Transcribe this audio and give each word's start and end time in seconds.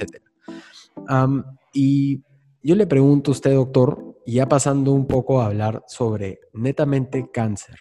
etc. 0.00 0.22
y 1.72 2.22
yo 2.62 2.74
le 2.74 2.86
pregunto 2.86 3.30
a 3.30 3.32
usted, 3.32 3.54
doctor, 3.54 4.16
ya 4.26 4.48
pasando 4.48 4.92
un 4.92 5.06
poco 5.06 5.40
a 5.40 5.46
hablar 5.46 5.82
sobre 5.86 6.40
netamente 6.52 7.30
cáncer. 7.32 7.76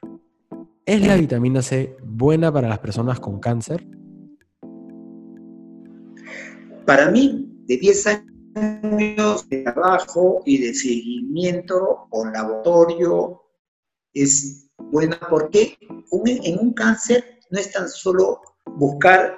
¿Es 0.86 1.06
la 1.06 1.16
vitamina 1.16 1.62
C 1.62 1.96
buena 2.04 2.52
para 2.52 2.68
las 2.68 2.80
personas 2.80 3.20
con 3.20 3.40
cáncer? 3.40 3.86
Para 6.86 7.12
mí, 7.12 7.48
de 7.66 7.78
10 7.78 8.08
años 8.56 9.48
de 9.50 9.62
trabajo 9.64 10.42
y 10.46 10.58
de 10.58 10.74
seguimiento 10.74 12.08
con 12.10 12.34
laboratorio, 12.34 13.44
es 14.14 14.68
buena 14.92 15.20
porque 15.30 15.78
en 16.12 16.60
un 16.60 16.74
cáncer 16.74 17.40
no 17.52 17.60
es 17.60 17.72
tan 17.72 17.88
solo 17.88 18.42
buscar 18.66 19.38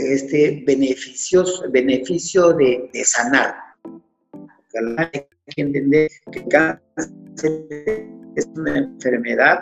este 0.00 0.64
beneficio 0.66 2.52
de, 2.52 2.90
de 2.92 3.04
sanar. 3.04 3.54
Hay 4.96 5.26
que 5.46 5.62
entender 5.62 6.10
que 6.32 6.46
cáncer 6.48 8.08
es 8.36 8.46
una 8.56 8.78
enfermedad 8.78 9.60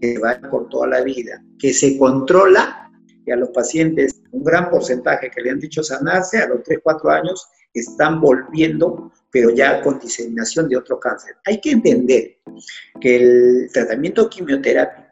que 0.00 0.18
va 0.18 0.38
por 0.50 0.68
toda 0.68 0.88
la 0.88 1.00
vida, 1.02 1.42
que 1.58 1.72
se 1.72 1.96
controla 1.96 2.90
y 3.26 3.30
a 3.30 3.36
los 3.36 3.50
pacientes, 3.50 4.22
un 4.32 4.44
gran 4.44 4.70
porcentaje 4.70 5.30
que 5.30 5.40
le 5.40 5.50
han 5.50 5.60
dicho 5.60 5.82
sanarse, 5.82 6.38
a 6.38 6.48
los 6.48 6.62
3, 6.62 6.80
4 6.82 7.10
años 7.10 7.46
están 7.72 8.20
volviendo, 8.20 9.12
pero 9.30 9.50
ya 9.50 9.82
con 9.82 9.98
diseminación 9.98 10.68
de 10.68 10.76
otro 10.76 11.00
cáncer. 11.00 11.36
Hay 11.44 11.60
que 11.60 11.72
entender 11.72 12.38
que 13.00 13.16
el 13.16 13.70
tratamiento 13.72 14.28
quimioterápico, 14.28 15.03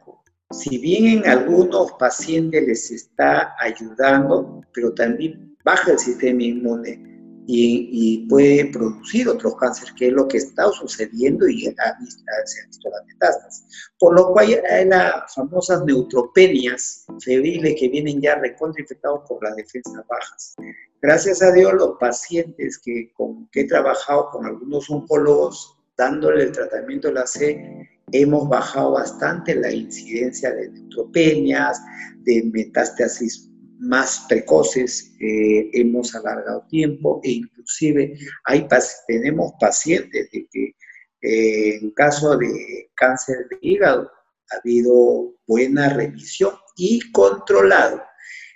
si 0.53 0.77
bien 0.77 1.19
en 1.19 1.27
algunos 1.27 1.91
pacientes 1.93 2.65
les 2.67 2.91
está 2.91 3.55
ayudando, 3.59 4.61
pero 4.73 4.93
también 4.93 5.57
baja 5.63 5.91
el 5.91 5.99
sistema 5.99 6.43
inmune, 6.43 7.13
y, 7.45 8.25
puede 8.29 8.65
producir 8.71 9.27
otros 9.27 9.55
cánceres, 9.57 9.93
que 9.93 10.07
es 10.07 10.13
lo 10.13 10.27
que 10.27 10.37
está 10.37 10.69
sucediendo 10.71 11.47
y 11.47 11.61
se 11.61 11.69
ha 11.69 11.99
visto 11.99 12.89
las 12.89 13.05
metástasis. 13.05 13.91
Por 13.99 14.15
lo 14.15 14.31
cual 14.31 14.61
hay 14.69 14.85
las 14.85 15.33
famosas 15.33 15.83
neutropenias 15.83 17.05
febriles 17.19 17.75
que 17.79 17.89
vienen 17.89 18.21
ya 18.21 18.35
recontrainfectados 18.35 19.21
por 19.27 19.43
las 19.43 19.55
defensas 19.55 20.05
bajas. 20.07 20.55
Gracias 21.01 21.41
a 21.41 21.51
Dios, 21.51 21.73
los 21.73 21.97
pacientes 21.99 22.79
que, 22.79 23.11
con, 23.13 23.49
que 23.49 23.61
he 23.61 23.67
trabajado 23.67 24.29
con 24.31 24.45
algunos 24.45 24.89
oncólogos 24.89 25.77
dándole 25.97 26.43
el 26.43 26.51
tratamiento 26.51 27.07
de 27.09 27.13
la 27.13 27.27
C, 27.27 27.89
hemos 28.11 28.47
bajado 28.47 28.91
bastante 28.91 29.55
la 29.55 29.71
incidencia 29.71 30.51
de 30.51 30.69
neutropenias, 30.69 31.81
de 32.19 32.43
metástasis 32.51 33.49
más 33.79 34.25
precoces, 34.29 35.13
eh, 35.19 35.69
hemos 35.73 36.15
alargado 36.15 36.65
tiempo 36.69 37.19
e 37.23 37.31
inclusive 37.31 38.17
hay, 38.45 38.67
tenemos 39.07 39.53
pacientes 39.59 40.29
de 40.31 40.47
que 40.49 40.75
eh, 41.21 41.79
en 41.81 41.91
caso 41.91 42.37
de 42.37 42.91
cáncer 42.95 43.47
de 43.49 43.57
hígado 43.61 44.09
ha 44.51 44.57
habido 44.57 45.33
buena 45.47 45.89
revisión 45.89 46.53
y 46.75 47.11
controlado. 47.11 48.01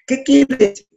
¿Qué 0.05 0.23
quiere 0.23 0.55
decir? 0.55 0.87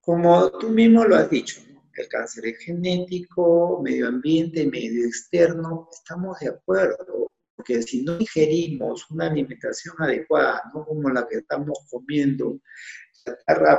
Como 0.00 0.50
tú 0.58 0.68
mismo 0.68 1.04
lo 1.04 1.16
has 1.16 1.28
dicho, 1.30 1.60
el 2.02 2.08
cáncer 2.08 2.46
es 2.46 2.58
genético, 2.58 3.80
medio 3.82 4.08
ambiente, 4.08 4.66
medio 4.66 5.06
externo, 5.06 5.88
estamos 5.92 6.38
de 6.40 6.48
acuerdo, 6.48 7.30
porque 7.54 7.82
si 7.82 8.02
no 8.02 8.18
ingerimos 8.18 9.10
una 9.10 9.26
alimentación 9.26 9.94
adecuada, 9.98 10.62
no 10.74 10.84
como 10.84 11.08
la 11.10 11.26
que 11.26 11.38
estamos 11.38 11.78
comiendo, 11.90 12.60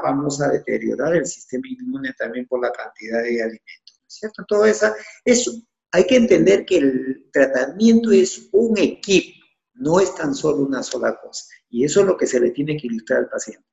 vamos 0.03 0.41
a 0.41 0.49
deteriorar 0.49 1.15
el 1.15 1.25
sistema 1.25 1.63
inmune 1.67 2.13
también 2.17 2.47
por 2.47 2.61
la 2.61 2.71
cantidad 2.71 3.23
de 3.23 3.41
alimentos, 3.41 4.01
cierto? 4.07 4.43
Todo 4.47 4.65
eso, 4.65 4.93
eso, 5.23 5.51
hay 5.91 6.05
que 6.05 6.17
entender 6.17 6.65
que 6.65 6.77
el 6.77 7.29
tratamiento 7.31 8.11
es 8.11 8.49
un 8.51 8.77
equipo, 8.77 9.45
no 9.75 9.99
es 9.99 10.13
tan 10.15 10.33
solo 10.33 10.63
una 10.63 10.83
sola 10.83 11.17
cosa. 11.21 11.45
Y 11.69 11.85
eso 11.85 12.01
es 12.01 12.07
lo 12.07 12.17
que 12.17 12.27
se 12.27 12.39
le 12.39 12.51
tiene 12.51 12.77
que 12.77 12.87
ilustrar 12.87 13.19
al 13.19 13.29
paciente. 13.29 13.65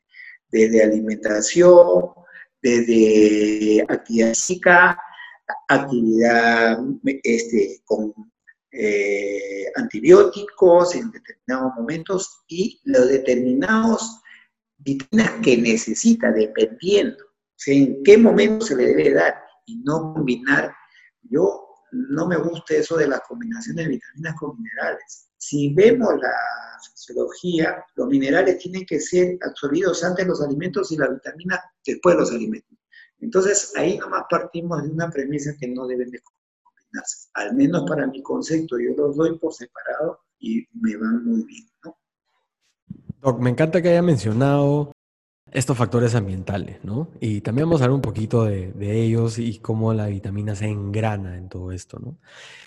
Desde 0.49 0.83
alimentación, 0.83 2.11
desde 2.65 3.85
actividad 3.87 4.31
física, 4.31 4.99
actividad 5.69 6.79
este, 7.23 7.83
con 7.85 8.15
eh, 8.73 9.67
antibióticos 9.77 10.95
en 10.95 11.11
determinados 11.11 11.75
momentos 11.77 12.43
y 12.49 12.81
los 12.85 13.09
determinados 13.09 14.23
vitaminas 14.79 15.33
que 15.43 15.59
necesita, 15.59 16.33
dependiendo 16.33 17.23
en 17.67 18.03
qué 18.03 18.17
momento 18.17 18.65
se 18.65 18.77
le 18.77 18.87
debe 18.87 19.13
dar 19.13 19.35
y 19.67 19.77
no 19.85 20.15
combinar. 20.15 20.75
Yo 21.23 21.67
no 21.93 22.27
me 22.27 22.37
gusta 22.39 22.77
eso 22.77 22.97
de 22.97 23.09
las 23.09 23.21
combinaciones 23.21 23.85
de 23.85 23.93
vitaminas 23.93 24.35
con 24.37 24.57
minerales. 24.57 25.29
Si 25.47 25.75
vemos 25.75 26.09
la 26.23 26.33
fisiología, 26.91 27.85
los 27.97 28.09
minerales 28.09 28.57
tienen 28.57 28.87
que 28.87 28.99
ser 28.99 29.37
absorbidos 29.47 30.03
antes 30.03 30.25
de 30.25 30.31
los 30.31 30.41
alimentos 30.41 30.91
y 30.91 30.97
las 30.97 31.11
vitaminas 31.11 31.61
después 31.85 32.15
de 32.15 32.21
los 32.23 32.31
alimentos. 32.31 32.79
Entonces, 33.21 33.71
ahí 33.77 33.99
nomás 33.99 34.23
partimos 34.31 34.83
de 34.83 34.89
una 34.89 35.11
premisa 35.11 35.55
que 35.61 35.69
no 35.69 35.87
deben 35.87 36.11
de 36.11 36.21
combinarse. 36.21 37.29
Al 37.35 37.55
menos 37.55 37.85
para 37.87 38.07
mi 38.07 38.23
concepto, 38.23 38.79
yo 38.79 38.95
los 38.97 39.17
doy 39.17 39.39
por 39.39 39.53
separado 39.53 40.21
y 40.39 40.67
me 40.81 40.97
van 40.97 41.23
muy 41.27 41.45
bien, 41.45 41.67
¿no? 41.85 41.99
Doc, 43.21 43.39
me 43.39 43.51
encanta 43.51 43.83
que 43.83 43.91
haya 43.91 44.03
mencionado 44.03 44.93
estos 45.53 45.77
factores 45.77 46.15
ambientales, 46.15 46.83
¿no? 46.85 47.11
Y 47.21 47.43
también 47.43 47.69
vamos 47.69 47.83
a 47.83 47.85
hablar 47.85 47.97
un 47.97 48.01
poquito 48.01 48.45
de, 48.45 48.73
ellos 48.79 49.39
y 49.39 49.59
cómo 49.59 49.93
la 49.93 50.07
vitamina 50.07 50.57
se 50.57 50.69
engrana 50.69 51.37
en 51.37 51.51
todo 51.51 51.71
esto, 51.71 51.99
¿no? 51.99 52.17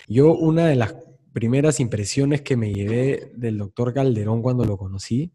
Yo 0.06 0.32
una 0.32 0.68
de 0.68 0.76
las 0.76 0.94
primeras 1.32 1.80
impresiones 1.80 2.42
que 2.42 2.56
me 2.56 2.72
llevé 2.72 3.32
del 3.34 3.58
doctor 3.58 3.92
Calderón 3.92 4.42
cuando 4.42 4.64
lo 4.64 4.76
conocí 4.76 5.32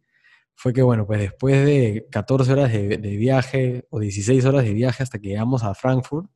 fue 0.56 0.74
que, 0.74 0.82
bueno, 0.82 1.06
pues 1.06 1.20
después 1.20 1.66
de 1.66 2.08
14 2.12 2.52
horas 2.54 2.72
de, 2.72 2.98
viaje 2.98 3.86
o 3.90 4.00
16 4.00 4.46
horas 4.46 4.64
de 4.64 4.74
viaje 4.74 5.04
hasta 5.04 5.20
que 5.20 5.30
llegamos 5.30 5.64
a 5.64 5.74
Frankfurt, 5.74 6.30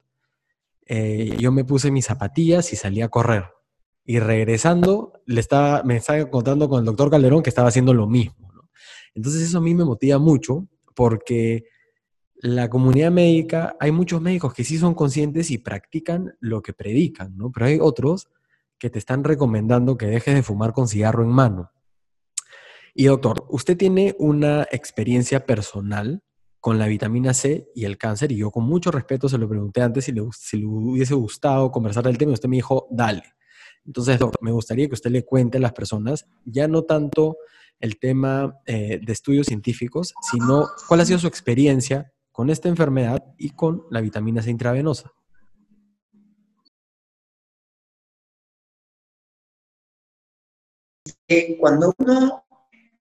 eh, 0.85 1.35
yo 1.40 1.51
me 1.51 1.63
puse 1.66 1.91
mis 1.91 2.06
zapatillas 2.06 2.73
y 2.73 2.75
salí 2.75 3.01
a 3.01 3.09
correr. 3.09 3.46
Y 4.06 4.19
regresando, 4.19 5.22
le 5.25 5.40
estaba, 5.40 5.84
me 5.84 5.97
estaba 5.97 6.19
encontrando 6.19 6.69
con 6.69 6.79
el 6.79 6.85
doctor 6.85 7.12
Calderón 7.12 7.44
que 7.44 7.50
estaba 7.50 7.67
haciendo 7.67 7.94
lo 7.94 8.07
mismo. 8.07 8.51
Entonces 9.13 9.41
eso 9.41 9.57
a 9.57 9.62
mí 9.62 9.75
me 9.75 9.84
motiva 9.84 10.17
mucho 10.19 10.67
porque 10.96 11.66
la 12.35 12.69
comunidad 12.69 13.12
médica, 13.12 13.75
hay 13.79 13.91
muchos 13.91 14.22
médicos 14.22 14.53
que 14.53 14.63
sí 14.63 14.78
son 14.78 14.94
conscientes 14.94 15.50
y 15.51 15.57
practican 15.57 16.35
lo 16.40 16.62
que 16.62 16.73
predican, 16.73 17.35
¿no? 17.35 17.51
Pero 17.51 17.66
hay 17.66 17.79
otros 17.81 18.29
que 18.79 18.89
te 18.89 18.99
están 18.99 19.23
recomendando 19.23 19.97
que 19.97 20.07
dejes 20.07 20.35
de 20.35 20.43
fumar 20.43 20.73
con 20.73 20.88
cigarro 20.88 21.23
en 21.23 21.29
mano. 21.29 21.71
Y 22.93 23.05
doctor, 23.05 23.45
usted 23.49 23.77
tiene 23.77 24.15
una 24.17 24.67
experiencia 24.71 25.45
personal 25.45 26.23
con 26.59 26.79
la 26.79 26.87
vitamina 26.87 27.33
C 27.33 27.69
y 27.75 27.85
el 27.85 27.97
cáncer, 27.97 28.31
y 28.31 28.37
yo 28.37 28.51
con 28.51 28.63
mucho 28.63 28.91
respeto 28.91 29.29
se 29.29 29.37
lo 29.37 29.47
pregunté 29.47 29.81
antes 29.81 30.05
si 30.05 30.11
le, 30.11 30.21
hubiese 30.21 31.13
gustado 31.13 31.71
conversar 31.71 32.03
del 32.05 32.17
tema, 32.17 32.31
y 32.31 32.33
usted 32.33 32.49
me 32.49 32.57
dijo, 32.57 32.87
dale. 32.89 33.23
Entonces, 33.85 34.19
doctor, 34.19 34.43
me 34.43 34.51
gustaría 34.51 34.87
que 34.87 34.95
usted 34.95 35.11
le 35.11 35.23
cuente 35.23 35.59
a 35.59 35.61
las 35.61 35.73
personas, 35.73 36.27
ya 36.43 36.67
no 36.67 36.83
tanto 36.83 37.37
el 37.79 37.99
tema 37.99 38.59
eh, 38.66 38.99
de 39.01 39.13
estudios 39.13 39.47
científicos, 39.47 40.13
sino 40.31 40.67
cuál 40.87 41.01
ha 41.01 41.05
sido 41.05 41.19
su 41.19 41.27
experiencia 41.27 42.11
con 42.31 42.49
esta 42.49 42.67
enfermedad 42.67 43.23
y 43.37 43.51
con 43.51 43.83
la 43.89 44.01
vitamina 44.01 44.41
C 44.41 44.49
intravenosa. 44.49 45.13
Cuando 51.59 51.93
uno 51.97 52.45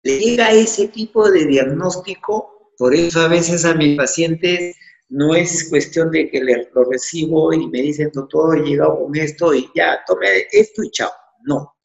le 0.02 0.18
llega 0.18 0.46
a 0.46 0.52
ese 0.52 0.88
tipo 0.88 1.30
de 1.30 1.46
diagnóstico, 1.46 2.72
por 2.76 2.94
eso 2.94 3.20
a 3.20 3.28
veces 3.28 3.64
a 3.64 3.74
mis 3.74 3.96
pacientes 3.96 4.76
no 5.08 5.34
es 5.34 5.68
cuestión 5.68 6.10
de 6.10 6.28
que 6.28 6.40
lo 6.40 6.84
recibo 6.90 7.52
y 7.52 7.68
me 7.68 7.82
dicen, 7.82 8.10
doctor, 8.12 8.58
he 8.58 8.62
llegado 8.62 9.04
con 9.04 9.16
esto 9.16 9.54
y 9.54 9.70
ya, 9.74 10.00
tome 10.06 10.46
esto 10.50 10.82
y 10.82 10.90
chao. 10.90 11.10
No. 11.44 11.76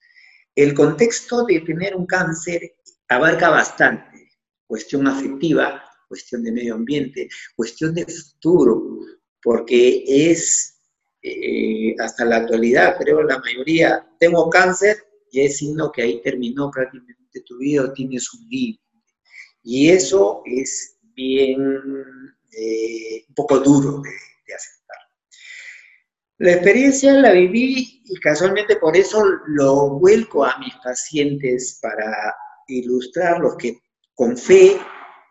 El 0.55 0.73
contexto 0.73 1.45
de 1.45 1.61
tener 1.61 1.95
un 1.95 2.07
cáncer 2.07 2.75
abarca 3.07 3.49
bastante, 3.49 4.31
cuestión 4.65 5.07
afectiva, 5.07 5.83
cuestión 6.07 6.43
de 6.43 6.51
medio 6.51 6.75
ambiente, 6.75 7.29
cuestión 7.55 7.93
de 7.93 8.05
futuro, 8.05 8.99
porque 9.43 10.03
es 10.07 10.79
eh, 11.21 11.95
hasta 11.99 12.25
la 12.25 12.37
actualidad, 12.37 12.97
creo 12.97 13.21
la 13.21 13.37
mayoría, 13.39 14.07
tengo 14.19 14.49
cáncer 14.49 14.97
y 15.31 15.41
es 15.41 15.57
signo 15.57 15.91
que 15.91 16.03
ahí 16.03 16.21
terminó 16.21 16.69
prácticamente 16.69 17.41
tu 17.45 17.57
vida 17.57 17.93
tienes 17.93 18.31
un 18.33 18.47
límite. 18.49 18.83
Y 19.63 19.89
eso 19.89 20.41
es 20.45 20.97
bien, 21.15 21.61
eh, 22.51 23.25
un 23.27 23.35
poco 23.35 23.59
duro 23.59 24.01
de, 24.01 24.09
de 24.09 24.53
aceptar. 24.53 24.97
La 26.39 26.53
experiencia 26.53 27.13
la 27.13 27.31
viví 27.31 28.03
y 28.05 28.15
casualmente 28.19 28.75
por 28.75 28.97
eso 28.97 29.23
lo 29.47 29.99
vuelco 29.99 30.43
a 30.43 30.57
mis 30.59 30.73
pacientes 30.83 31.79
para 31.81 32.35
ilustrar 32.67 33.39
los 33.39 33.55
que 33.57 33.79
con 34.15 34.37
fe 34.37 34.77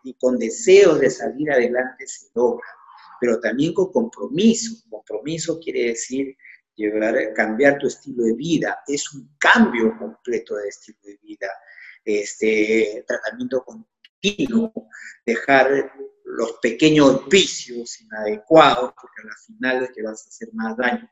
y 0.03 0.13
con 0.15 0.37
deseos 0.37 0.99
de 0.99 1.09
salir 1.09 1.51
adelante 1.51 2.07
se 2.07 2.27
logran. 2.33 2.69
pero 3.19 3.39
también 3.39 3.73
con 3.73 3.91
compromiso. 3.91 4.83
Compromiso 4.89 5.59
quiere 5.59 5.89
decir 5.89 6.35
llegar, 6.75 7.33
cambiar 7.33 7.77
tu 7.77 7.87
estilo 7.87 8.23
de 8.23 8.33
vida. 8.33 8.83
Es 8.87 9.13
un 9.13 9.35
cambio 9.37 9.97
completo 9.97 10.55
de 10.55 10.69
estilo 10.69 10.99
de 11.03 11.17
vida. 11.21 11.47
Este 12.03 13.03
tratamiento 13.07 13.63
continuo, 13.63 14.73
dejar 15.25 15.93
los 16.25 16.53
pequeños 16.61 17.27
vicios 17.27 18.01
inadecuados, 18.01 18.93
porque 18.99 19.21
al 19.23 19.37
final 19.45 19.83
es 19.83 19.91
que 19.91 20.01
vas 20.01 20.25
a 20.25 20.29
hacer 20.29 20.49
más 20.53 20.77
daño. 20.77 21.09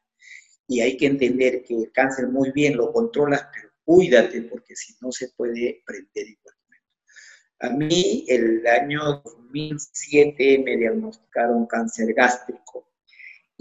Y 0.67 0.81
hay 0.81 0.97
que 0.97 1.07
entender 1.07 1.63
que 1.63 1.75
el 1.75 1.91
cáncer 1.91 2.27
muy 2.27 2.51
bien 2.51 2.77
lo 2.77 2.91
controlas, 2.91 3.47
pero 3.53 3.69
cuídate, 3.83 4.43
porque 4.43 4.75
si 4.75 4.95
no 5.01 5.11
se 5.11 5.29
puede 5.29 5.81
prender 5.85 6.27
igualmente. 6.27 6.59
A 7.61 7.69
mí, 7.71 8.25
el 8.27 8.65
año 8.67 9.21
2007 9.23 10.61
me 10.63 10.77
diagnosticaron 10.77 11.65
cáncer 11.65 12.13
gástrico. 12.13 12.88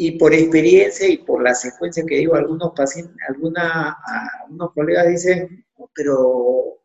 Y 0.01 0.13
por 0.13 0.33
experiencia 0.33 1.09
y 1.09 1.19
por 1.19 1.43
la 1.43 1.55
secuencia 1.55 2.07
que 2.07 2.19
digo, 2.19 2.37
algunos 2.37 2.73
pacientes, 2.75 3.17
alguna, 3.29 3.97
algunos 4.41 4.73
colegas 4.73 5.09
dicen, 5.09 5.67
pero 5.93 6.85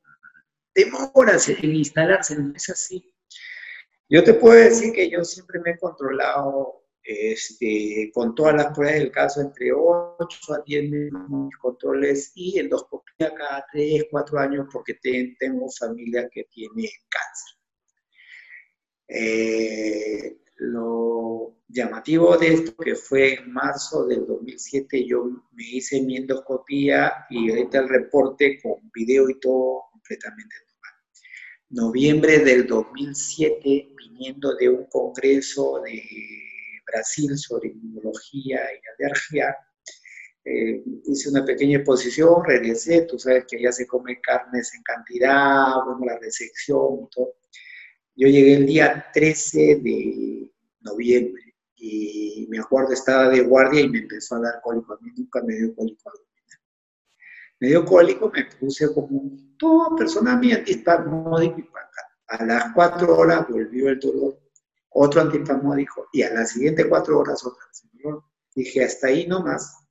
demoras 0.74 1.48
en 1.48 1.76
instalarse, 1.76 2.36
no 2.36 2.56
es 2.56 2.70
así. 2.72 3.14
Yo 4.10 4.24
te 4.24 4.34
puedo 4.34 4.56
decir 4.56 4.94
que 4.94 5.12
yo 5.12 5.24
siempre 5.24 5.60
me 5.60 5.72
he 5.72 5.78
controlado 5.78 6.84
este, 7.04 8.10
con 8.16 8.34
todas 8.34 8.56
las 8.56 8.74
pruebas 8.74 8.96
del 8.96 9.12
caso 9.12 9.42
entre 9.42 9.72
8 9.74 10.54
a 10.54 10.64
10 10.66 11.12
controles 11.60 12.32
y 12.34 12.58
endoscopia 12.58 13.36
cada 13.36 13.64
3, 13.72 14.06
4 14.10 14.40
años 14.40 14.68
porque 14.72 14.96
tengo 15.38 15.70
familia 15.70 16.28
que 16.32 16.46
tiene 16.46 16.90
cáncer. 17.10 17.58
Eh, 19.08 20.38
lo 20.56 21.58
llamativo 21.68 22.38
de 22.38 22.54
esto 22.54 22.76
que 22.76 22.96
fue 22.96 23.36
en 23.36 23.52
marzo 23.52 24.06
del 24.06 24.26
2007 24.28 25.06
yo 25.06 25.26
me 25.52 25.64
hice 25.64 26.02
mi 26.02 26.18
endoscopía 26.18 27.26
y 27.30 27.50
ahorita 27.50 27.80
el 27.80 27.90
reporte 27.90 28.60
con 28.62 28.92
video 28.94 29.30
y 29.30 29.40
todo 29.40 29.86
completamente 29.92 30.56
noviembre 31.74 32.40
del 32.40 32.68
2007, 32.68 33.94
viniendo 33.98 34.56
de 34.56 34.70
un 34.70 34.86
congreso 34.86 35.82
de 35.84 36.02
Brasil 36.86 37.36
sobre 37.38 37.70
inmunología 37.70 38.60
y 38.60 39.04
alergia, 39.04 39.56
eh, 40.46 40.84
hice 41.06 41.30
una 41.30 41.44
pequeña 41.44 41.78
exposición, 41.78 42.44
regresé, 42.46 43.04
tú 43.04 43.18
sabes 43.18 43.46
que 43.50 43.62
ya 43.62 43.72
se 43.72 43.88
come 43.88 44.22
carnes 44.22 44.74
en 44.76 44.84
cantidad, 44.84 45.74
bueno, 45.86 46.06
la 46.06 46.20
resección 46.20 47.06
y 47.06 47.10
todo. 47.10 47.34
Yo 48.16 48.28
llegué 48.28 48.56
el 48.56 48.66
día 48.66 49.06
13 49.14 49.60
de 49.82 50.52
noviembre 50.82 51.56
y 51.76 52.48
me 52.50 52.60
acuerdo 52.60 52.94
estaba 52.94 53.30
de 53.30 53.42
guardia 53.42 53.82
y 53.82 53.90
me 53.90 54.00
empezó 54.00 54.36
a 54.36 54.42
dar 54.42 54.62
cólico. 54.62 54.94
A 54.94 55.00
mí 55.02 55.12
nunca 55.16 55.42
me 55.44 55.56
dio 55.56 55.76
cólico 55.76 56.12
me 57.64 57.70
dio 57.70 57.86
cólico, 57.86 58.30
me 58.30 58.44
puse 58.60 58.94
como 58.94 59.38
toda 59.58 59.96
persona 59.96 60.36
mi 60.36 60.52
antispasmódico 60.52 61.60
y 61.60 61.66
a 62.28 62.46
las 62.46 62.74
cuatro 62.74 63.18
horas 63.18 63.48
volvió 63.48 63.88
el 63.88 64.00
dolor, 64.02 64.38
otro 64.90 65.22
antispasmódico 65.22 66.10
y 66.12 66.24
a 66.24 66.34
las 66.34 66.52
siguientes 66.52 66.86
cuatro 66.88 67.20
horas 67.20 67.42
otra 67.46 67.64
Dije, 68.54 68.84
hasta 68.84 69.08
ahí 69.08 69.26
nomás. 69.28 69.83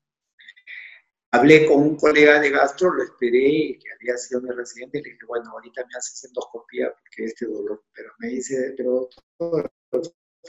Hablé 1.33 1.67
con 1.67 1.83
un 1.83 1.97
colega 1.97 2.41
de 2.41 2.51
gastro, 2.51 2.93
lo 2.93 3.03
esperé, 3.03 3.79
que 3.83 3.93
había 3.99 4.17
sido 4.19 4.43
mi 4.43 4.51
residente, 4.51 4.99
le 5.03 5.11
dije, 5.11 5.27
bueno, 5.27 5.51
ahorita 5.51 5.83
me 5.87 5.97
haces 5.97 6.25
endoscopía 6.25 6.93
porque 6.93 7.25
este 7.25 7.47
dolor, 7.47 7.83
pero 7.95 8.11
me 8.19 8.29
dice, 8.29 8.75
pero 8.77 9.09
todo 9.39 9.63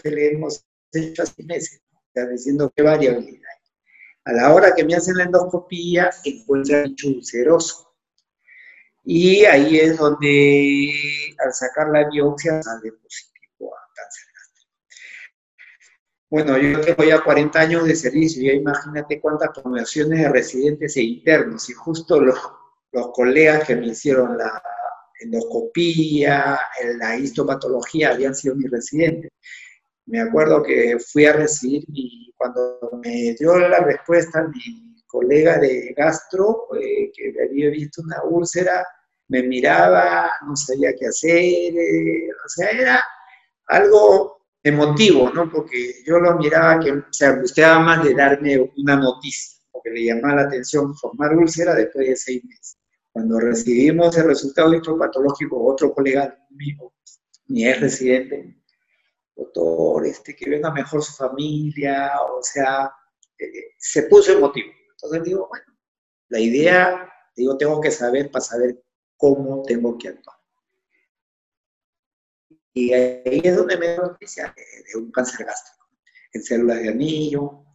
le 0.03 0.31
hemos 0.31 0.65
hecho 0.91 1.23
hace 1.23 1.43
meses, 1.43 1.81
está 2.07 2.27
diciendo 2.27 2.71
qué 2.75 2.83
variabilidad 2.83 3.49
a 4.25 4.33
la 4.33 4.53
hora 4.53 4.73
que 4.73 4.85
me 4.85 4.95
hacen 4.95 5.17
la 5.17 5.25
endoscopía, 5.25 6.09
encuentran 6.23 6.83
bicho 6.85 7.09
ulceroso. 7.09 7.95
Y 9.03 9.43
ahí 9.45 9.79
es 9.79 9.97
donde, 9.97 10.93
al 11.39 11.53
sacar 11.53 11.89
la 11.89 12.07
biopsia, 12.09 12.61
sale 12.63 12.93
positivo 12.93 13.75
a 13.75 13.81
cáncer. 13.93 14.32
Bueno, 16.33 16.57
yo 16.57 16.81
tengo 16.81 17.03
ya 17.03 17.21
40 17.21 17.59
años 17.59 17.85
de 17.85 17.95
servicio, 17.95 18.41
ya 18.41 18.53
imagínate 18.53 19.21
cuántas 19.21 19.49
promociones 19.49 20.19
de 20.19 20.29
residentes 20.29 20.97
e 20.97 21.03
internos, 21.03 21.69
y 21.69 21.73
justo 21.73 22.19
los, 22.19 22.35
colegas 23.13 23.67
que 23.67 23.75
me 23.75 23.85
hicieron 23.89 24.35
la 24.35 24.59
endoscopía, 25.19 26.59
la 26.97 27.17
histopatología, 27.17 28.13
habían 28.13 28.33
sido 28.33 28.55
mis 28.55 28.71
residentes. 28.71 29.29
Me 30.07 30.21
acuerdo 30.21 30.63
que 30.63 30.97
fui 30.97 31.27
a 31.27 31.33
recibir 31.33 31.83
y 31.89 32.33
cuando 32.35 32.79
me 33.03 33.35
dio 33.37 33.59
la 33.59 33.81
respuesta 33.81 34.47
mi 34.47 35.03
colega 35.05 35.59
de 35.59 35.93
gastro, 35.95 36.67
eh, 36.75 37.11
que 37.15 37.31
había 37.47 37.69
visto 37.69 38.01
una 38.01 38.23
úlcera, 38.23 38.83
me 39.27 39.43
miraba, 39.43 40.31
no 40.47 40.55
sabía 40.55 40.95
qué 40.97 41.05
hacer, 41.05 41.75
eh, 41.77 42.27
o 42.43 42.49
sea, 42.49 42.71
era 42.71 43.03
algo 43.67 44.42
emotivo, 44.63 45.29
¿no? 45.29 45.51
Porque 45.51 46.03
yo 46.05 46.19
lo 46.19 46.37
miraba 46.37 46.79
que 46.79 47.03
se 47.11 47.25
angustiaba 47.25 47.79
más 47.79 48.03
de 48.03 48.15
darme 48.15 48.71
una 48.77 48.95
noticia, 48.95 49.59
porque 49.71 49.89
le 49.89 50.05
llamaba 50.05 50.35
la 50.35 50.41
atención 50.43 50.95
formar 50.95 51.35
úlcera 51.35 51.75
después 51.75 52.07
de 52.07 52.15
seis 52.15 52.43
meses. 52.45 52.77
Cuando 53.11 53.39
recibimos 53.39 54.17
el 54.17 54.25
resultado 54.25 54.73
histopatológico, 54.73 55.63
otro 55.65 55.93
colega 55.93 56.35
mío, 56.51 56.93
mi 57.47 57.67
ex 57.67 57.81
residente, 57.81 58.63
doctor, 59.35 60.05
este, 60.05 60.35
que 60.35 60.49
venga 60.49 60.71
mejor 60.71 61.03
su 61.03 61.13
familia, 61.13 62.13
o 62.21 62.41
sea, 62.41 62.91
eh, 63.37 63.73
se 63.77 64.03
puso 64.03 64.31
emotivo. 64.31 64.71
Entonces 64.91 65.23
digo, 65.23 65.47
bueno, 65.49 65.65
la 66.29 66.39
idea, 66.39 67.11
digo, 67.35 67.57
tengo 67.57 67.81
que 67.81 67.91
saber 67.91 68.31
para 68.31 68.43
saber 68.43 68.81
cómo 69.17 69.61
tengo 69.63 69.97
que 69.97 70.07
actuar. 70.07 70.37
Y 72.73 72.93
ahí 72.93 73.41
es 73.43 73.55
donde 73.55 73.77
me 73.77 73.87
da 73.87 73.97
noticia 73.97 74.53
de, 74.55 74.99
un 74.99 75.11
cáncer 75.11 75.45
gástrico, 75.45 75.87
en 76.33 76.43
células 76.43 76.79
de 76.79 76.89
anillo. 76.89 77.65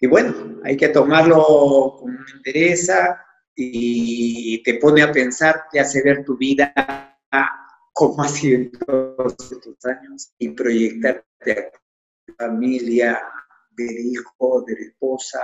Y 0.00 0.06
bueno, 0.06 0.60
hay 0.64 0.76
que 0.76 0.88
tomarlo 0.88 1.96
con 1.98 2.18
interés 2.36 2.90
y 3.54 4.62
te 4.62 4.74
pone 4.74 5.02
a 5.02 5.12
pensar, 5.12 5.64
te 5.70 5.80
hace 5.80 6.02
ver 6.02 6.24
tu 6.24 6.36
vida 6.36 6.72
cómo 7.92 8.22
ha 8.22 8.28
sido 8.28 8.70
todos 8.86 9.52
estos 9.52 9.84
años 9.84 10.32
y 10.38 10.48
proyectarte 10.50 11.52
a 11.52 11.70
tu 11.70 12.34
familia, 12.34 13.22
ver 13.72 14.00
hijos, 14.00 14.64
ver 14.66 14.78
esposa, 14.80 15.40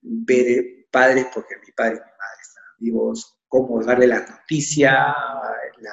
ver 0.00 0.86
padres, 0.90 1.26
porque 1.34 1.56
mi 1.64 1.72
padre 1.72 1.96
y 1.96 1.98
mi 1.98 2.00
madre 2.00 2.42
están 2.42 2.64
vivos, 2.78 3.37
cómo 3.48 3.82
darle 3.82 4.06
la 4.06 4.20
noticia, 4.20 4.92
la, 5.80 5.92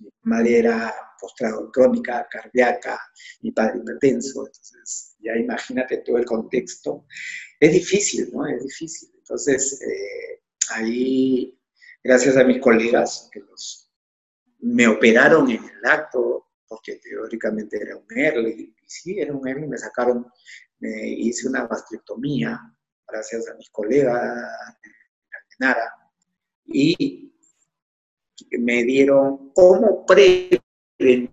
mi 0.00 0.10
madre 0.22 0.58
era 0.58 0.94
postrado 1.20 1.70
crónica, 1.70 2.26
cardíaca, 2.30 3.00
mi 3.42 3.52
padre 3.52 3.80
hipertenso, 3.80 4.46
entonces 4.46 5.16
ya 5.18 5.36
imagínate 5.36 5.98
todo 5.98 6.18
el 6.18 6.24
contexto. 6.24 7.06
Es 7.58 7.72
difícil, 7.72 8.30
¿no? 8.32 8.46
Es 8.46 8.62
difícil. 8.62 9.10
Entonces, 9.16 9.80
eh, 9.82 10.42
ahí, 10.70 11.58
gracias 12.02 12.36
a 12.36 12.44
mis 12.44 12.60
colegas, 12.60 13.28
que 13.32 13.42
me 14.60 14.86
operaron 14.86 15.50
en 15.50 15.64
el 15.64 15.84
acto, 15.84 16.48
porque 16.68 16.96
teóricamente 16.96 17.80
era 17.80 17.96
un 17.96 18.06
ERLE, 18.10 18.50
y 18.50 18.74
sí, 18.86 19.18
era 19.18 19.32
un 19.32 19.46
ERLE, 19.46 19.68
me 19.68 19.78
sacaron, 19.78 20.26
me 20.78 21.08
hice 21.08 21.48
una 21.48 21.66
gastrectomía, 21.66 22.60
gracias 23.08 23.48
a 23.48 23.54
mis 23.54 23.70
colegas 23.70 24.22
de 24.82 24.90
Nara, 25.58 25.95
y 26.66 27.32
me 28.58 28.84
dieron 28.84 29.52
como 29.52 30.04
prevención 30.06 31.32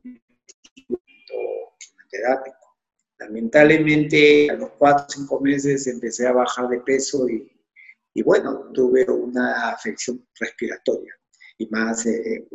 terápico. 2.10 2.58
Lamentablemente, 3.20 4.50
a 4.50 4.56
los 4.56 4.72
cuatro 4.72 5.06
o 5.08 5.10
cinco 5.10 5.40
meses 5.40 5.88
empecé 5.88 6.28
a 6.28 6.34
bajar 6.34 6.68
de 6.70 6.80
peso 6.82 7.28
y, 7.30 7.50
y 8.14 8.22
bueno, 8.22 8.72
tuve 8.74 9.06
una 9.10 9.70
afección 9.70 10.26
respiratoria 10.40 11.14
y 11.58 11.68
más 11.68 12.06
eh, 12.06 12.48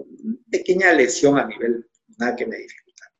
pequeña 0.50 0.92
lesión 0.92 1.38
a 1.38 1.46
nivel, 1.46 1.86
nada 2.18 2.36
que 2.36 2.46
me 2.46 2.56
dificulta. 2.56 3.12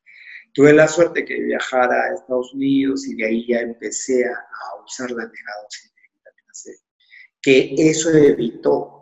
Tuve 0.53 0.73
la 0.73 0.87
suerte 0.87 1.25
que 1.25 1.39
viajara 1.41 2.05
a 2.05 2.13
Estados 2.13 2.53
Unidos 2.53 3.07
y 3.07 3.15
de 3.15 3.25
ahí 3.25 3.47
ya 3.47 3.59
empecé 3.59 4.25
a, 4.25 4.45
usar 4.83 5.11
la 5.11 5.27
megadosis 5.27 5.93
de 5.93 6.01
vitamina 6.13 6.53
C, 6.53 6.75
que 7.41 7.75
eso 7.77 8.09
evitó, 8.11 8.98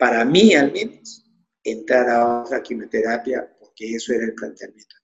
para 0.00 0.24
mí 0.24 0.54
al 0.54 0.72
menos, 0.72 1.22
entrar 1.62 2.08
a 2.08 2.40
otra 2.40 2.62
quimioterapia, 2.62 3.54
porque 3.60 3.94
eso 3.94 4.14
era 4.14 4.24
el 4.24 4.34
planteamiento. 4.34 4.96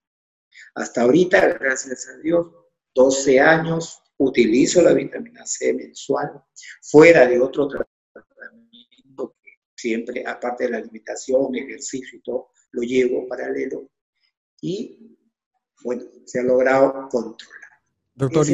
Hasta 0.75 1.03
ahorita, 1.03 1.59
gracias 1.59 2.09
a 2.09 2.17
Dios, 2.19 2.47
12 2.95 3.39
años, 3.39 4.03
utilizo 4.17 4.81
la 4.81 4.95
vitamina 4.95 5.45
C 5.45 5.75
mensual, 5.75 6.43
fuera 6.81 7.27
de 7.27 7.39
otro 7.39 7.69
tratamiento 7.69 9.37
siempre, 9.77 10.25
aparte 10.27 10.65
de 10.65 10.71
la 10.71 10.81
limitación, 10.81 11.55
ejercicio 11.55 12.19
y 12.19 12.23
todo, 12.23 12.49
lo 12.71 12.83
llevo 12.83 13.29
paralelo 13.29 13.91
y, 14.63 15.15
bueno, 15.85 16.05
se 16.25 16.41
ha 16.41 16.43
logrado 16.43 17.07
controlar. 17.11 17.66
Doctor, 18.17 18.47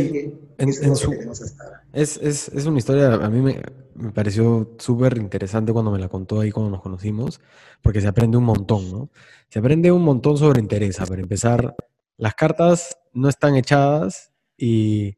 es, 1.92 2.16
es, 2.18 2.66
una 2.66 2.78
historia, 2.78 3.14
a 3.14 3.30
mí 3.30 3.40
me, 3.40 3.62
me 3.94 4.10
pareció 4.10 4.74
súper 4.78 5.16
interesante 5.18 5.72
cuando 5.72 5.92
me 5.92 6.00
la 6.00 6.08
contó 6.08 6.40
ahí 6.40 6.50
cuando 6.50 6.72
nos 6.72 6.82
conocimos, 6.82 7.40
porque 7.80 8.00
se 8.00 8.08
aprende 8.08 8.36
un 8.36 8.44
montón, 8.44 8.90
¿no? 8.90 9.10
Se 9.48 9.60
aprende 9.60 9.92
un 9.92 10.02
montón 10.02 10.36
sobre 10.36 10.60
interés. 10.60 10.96
Para 10.96 11.20
empezar, 11.20 11.76
las 12.16 12.34
cartas 12.34 12.98
no 13.12 13.28
están 13.28 13.54
echadas 13.54 14.32
y, 14.56 15.16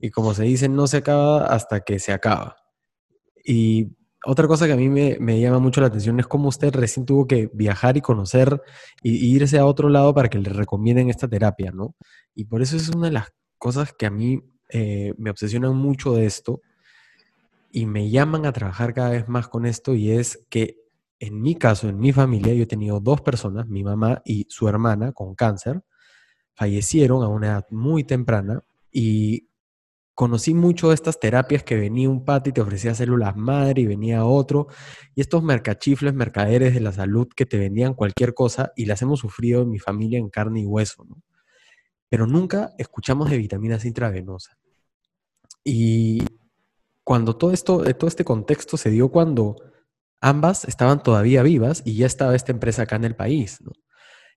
y 0.00 0.10
como 0.10 0.34
se 0.34 0.42
dice, 0.42 0.68
no 0.68 0.88
se 0.88 0.98
acaba 0.98 1.46
hasta 1.46 1.80
que 1.80 2.00
se 2.00 2.12
acaba. 2.12 2.56
Y 3.44 3.96
otra 4.24 4.48
cosa 4.48 4.66
que 4.66 4.72
a 4.72 4.76
mí 4.76 4.88
me, 4.88 5.40
llama 5.40 5.60
mucho 5.60 5.80
la 5.80 5.86
atención 5.86 6.18
es 6.18 6.26
cómo 6.26 6.48
usted 6.48 6.74
recién 6.74 7.06
tuvo 7.06 7.28
que 7.28 7.48
viajar 7.52 7.96
y 7.96 8.00
conocer 8.00 8.60
y, 9.00 9.34
irse 9.36 9.58
a 9.58 9.64
otro 9.66 9.88
lado 9.88 10.12
para 10.14 10.28
que 10.28 10.38
le 10.38 10.50
recomienden 10.50 11.08
esta 11.10 11.28
terapia, 11.28 11.70
¿no? 11.70 11.94
Y 12.34 12.46
por 12.46 12.60
eso 12.60 12.76
es 12.76 12.88
una 12.88 13.06
de 13.06 13.12
las 13.12 13.28
cosas 13.58 13.92
que 13.92 14.06
a 14.06 14.10
mí 14.10 14.42
eh, 14.68 15.14
me 15.18 15.30
obsesionan 15.30 15.76
mucho 15.76 16.14
de 16.14 16.26
esto 16.26 16.60
y 17.70 17.86
me 17.86 18.10
llaman 18.10 18.46
a 18.46 18.52
trabajar 18.52 18.94
cada 18.94 19.10
vez 19.10 19.28
más 19.28 19.48
con 19.48 19.66
esto 19.66 19.94
y 19.94 20.10
es 20.10 20.44
que 20.48 20.76
en 21.18 21.40
mi 21.40 21.54
caso, 21.54 21.88
en 21.88 21.98
mi 21.98 22.12
familia, 22.12 22.52
yo 22.54 22.64
he 22.64 22.66
tenido 22.66 23.00
dos 23.00 23.20
personas, 23.22 23.68
mi 23.68 23.82
mamá 23.82 24.22
y 24.24 24.46
su 24.50 24.68
hermana 24.68 25.12
con 25.12 25.34
cáncer, 25.34 25.82
fallecieron 26.54 27.22
a 27.22 27.28
una 27.28 27.48
edad 27.48 27.66
muy 27.70 28.04
temprana 28.04 28.62
y 28.90 29.48
conocí 30.14 30.54
mucho 30.54 30.88
de 30.88 30.94
estas 30.94 31.20
terapias 31.20 31.62
que 31.62 31.76
venía 31.76 32.08
un 32.08 32.24
pati 32.24 32.50
y 32.50 32.52
te 32.54 32.62
ofrecía 32.62 32.94
células 32.94 33.36
madre 33.36 33.82
y 33.82 33.86
venía 33.86 34.24
otro, 34.24 34.68
y 35.14 35.20
estos 35.20 35.42
mercachifles, 35.42 36.14
mercaderes 36.14 36.74
de 36.74 36.80
la 36.80 36.92
salud 36.92 37.28
que 37.36 37.46
te 37.46 37.58
vendían 37.58 37.94
cualquier 37.94 38.34
cosa 38.34 38.72
y 38.76 38.86
las 38.86 39.02
hemos 39.02 39.20
sufrido 39.20 39.62
en 39.62 39.70
mi 39.70 39.78
familia 39.78 40.18
en 40.18 40.30
carne 40.30 40.60
y 40.60 40.66
hueso, 40.66 41.04
¿no? 41.04 41.22
Pero 42.08 42.26
nunca 42.26 42.74
escuchamos 42.78 43.30
de 43.30 43.38
vitaminas 43.38 43.84
intravenosas. 43.84 44.56
Y 45.64 46.22
cuando 47.02 47.36
todo 47.36 47.52
esto, 47.52 47.82
todo 47.94 48.08
este 48.08 48.24
contexto 48.24 48.76
se 48.76 48.90
dio 48.90 49.10
cuando 49.10 49.56
ambas 50.20 50.64
estaban 50.64 51.02
todavía 51.02 51.42
vivas 51.42 51.82
y 51.84 51.96
ya 51.96 52.06
estaba 52.06 52.34
esta 52.34 52.52
empresa 52.52 52.82
acá 52.82 52.96
en 52.96 53.04
el 53.04 53.16
país. 53.16 53.58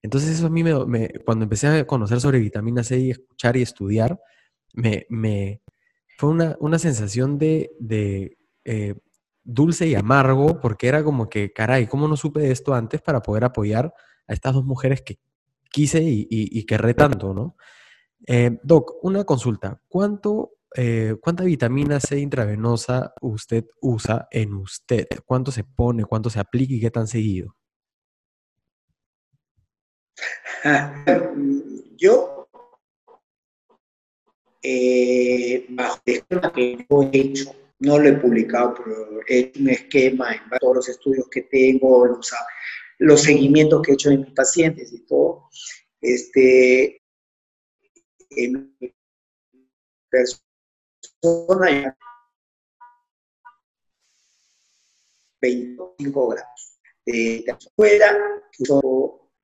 Entonces 0.02 0.30
eso 0.32 0.48
a 0.48 0.50
mí 0.50 0.64
me, 0.64 1.10
cuando 1.26 1.44
empecé 1.44 1.68
a 1.68 1.88
conocer 1.88 2.22
sobre 2.22 2.40
vitamina 2.40 2.84
C 2.84 3.00
y 3.00 3.12
escuchar 3.12 3.58
y 3.58 3.62
estudiar, 3.62 4.20
me, 4.74 5.06
me, 5.10 5.62
fue 6.18 6.30
una, 6.30 6.80
sensación 6.80 7.38
de, 7.38 7.70
eh, 8.66 8.96
dulce 9.44 9.88
y 9.88 9.96
amargo, 9.96 10.60
porque 10.60 10.88
era 10.88 11.04
como 11.04 11.30
que, 11.30 11.52
caray, 11.52 11.88
¿cómo 11.88 12.08
no 12.08 12.16
supe 12.18 12.42
de 12.42 12.52
esto 12.52 12.74
antes 12.74 13.02
para 13.02 13.22
poder 13.22 13.44
apoyar 13.46 13.94
a 14.28 14.34
estas 14.34 14.54
dos 14.54 14.66
mujeres 14.66 15.02
que 15.02 15.18
quise 15.70 16.02
y, 16.02 16.28
y, 16.30 16.66
querré 16.66 16.94
tanto, 16.94 17.34
¿no? 17.34 17.56
Eh, 18.28 18.58
doc, 18.64 19.04
una 19.04 19.24
consulta. 19.24 19.82
¿Cuánto, 19.88 20.54
eh, 20.76 21.16
¿Cuánta 21.22 21.44
vitamina 21.44 22.00
C 22.00 22.20
intravenosa 22.20 23.14
usted 23.22 23.66
usa 23.82 24.28
en 24.32 24.54
usted? 24.54 25.08
¿Cuánto 25.26 25.52
se 25.52 25.64
pone, 25.64 26.06
cuánto 26.06 26.30
se 26.30 26.40
aplica 26.40 26.74
y 26.74 26.80
qué 26.80 26.92
tan 26.92 27.08
seguido? 27.08 27.56
Yo 31.98 32.40
eh, 34.62 35.66
bajo 35.70 36.02
el 36.06 36.16
esquema 36.16 36.52
que 36.52 36.86
yo 36.90 37.04
he 37.04 37.18
hecho, 37.18 37.56
no 37.80 37.98
lo 37.98 38.10
he 38.10 38.14
publicado, 38.14 38.76
pero 38.76 39.22
he 39.28 39.40
hecho 39.40 39.60
un 39.62 39.70
esquema 39.70 40.34
en 40.34 40.42
todos 40.60 40.76
los 40.76 40.90
estudios 40.90 41.30
que 41.30 41.44
tengo, 41.44 42.06
los, 42.06 42.34
los 43.00 43.22
seguimientos 43.22 43.82
que 43.82 43.92
he 43.92 43.94
hecho 43.96 44.12
en 44.12 44.22
mis 44.22 44.34
pacientes 44.34 44.94
y 44.94 45.00
todo, 45.06 45.50
este, 46.02 47.02
en 48.30 48.76
persona 50.10 51.98
25 55.42 56.28
gramos 56.30 56.80
de 57.06 57.58
fuera, 57.76 58.18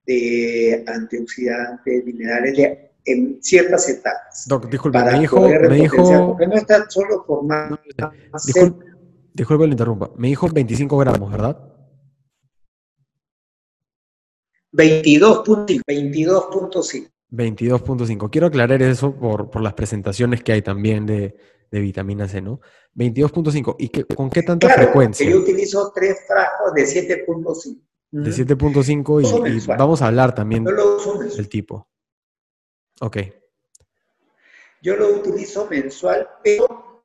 de 0.06 0.84
antioxidantes, 0.88 2.06
minerales, 2.06 2.58
de 2.58 2.92
en 3.06 3.42
ciertas 3.42 3.88
etapas. 3.90 4.46
Doc, 4.48 4.68
disculpe, 4.68 5.00
me 5.04 5.20
dijo, 5.20 5.48
me 5.48 5.76
dijo... 5.76 6.28
Porque 6.28 6.48
no 6.48 6.56
está 6.56 6.90
solo 6.90 7.24
formando... 7.26 7.80
Disculpe, 8.46 8.86
disculpe, 9.34 9.66
le 9.66 9.72
interrumpa. 9.72 10.12
Me 10.18 10.30
dijo 10.30 10.48
25 10.50 10.98
gramos, 10.98 11.32
¿verdad? 11.32 11.75
22.5. 14.76 15.82
22.5. 15.88 17.12
22.5. 17.32 18.30
Quiero 18.30 18.48
aclarar 18.48 18.82
eso 18.82 19.16
por, 19.16 19.50
por, 19.50 19.62
las 19.62 19.74
presentaciones 19.74 20.44
que 20.44 20.54
hay 20.54 20.62
también 20.62 21.06
de, 21.06 21.36
de 21.72 21.80
vitamina 21.80 22.28
C, 22.28 22.42
¿no? 22.42 22.60
22.5. 22.96 23.76
¿Y 23.80 23.90
con 24.16 24.30
qué 24.30 24.44
tanta 24.44 24.70
frecuencia? 24.70 25.30
Yo 25.30 25.40
utilizo 25.40 25.92
tres 25.94 26.20
frascos 26.28 26.74
de 26.74 26.84
7.5. 27.26 27.82
De 28.12 28.32
7.5 28.32 29.50
y, 29.50 29.58
y, 29.58 29.68
vamos 29.68 30.02
a 30.02 30.08
hablar 30.08 30.34
también 30.34 30.64
del 30.64 31.50
tipo. 31.50 31.90
Ok. 33.02 33.18
Yo 34.82 34.96
lo 34.96 35.10
utilizo 35.10 35.68
mensual, 35.70 36.30
pero 36.44 37.04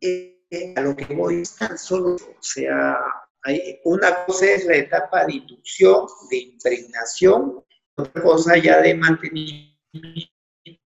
eh, 0.00 0.74
a 0.74 0.80
lo 0.80 0.96
que 0.96 1.14
voy 1.14 1.42
es 1.42 1.54
tan 1.54 1.78
solo, 1.78 2.14
o 2.14 2.42
sea, 2.42 2.98
una 3.84 4.24
cosa 4.24 4.46
es 4.46 4.64
la 4.66 4.76
etapa 4.76 5.24
de 5.26 5.34
inducción, 5.34 6.06
de 6.30 6.38
impregnación, 6.38 7.64
otra 7.96 8.22
cosa 8.22 8.56
ya 8.56 8.80
de 8.80 8.94
mantenimiento, 8.94 10.30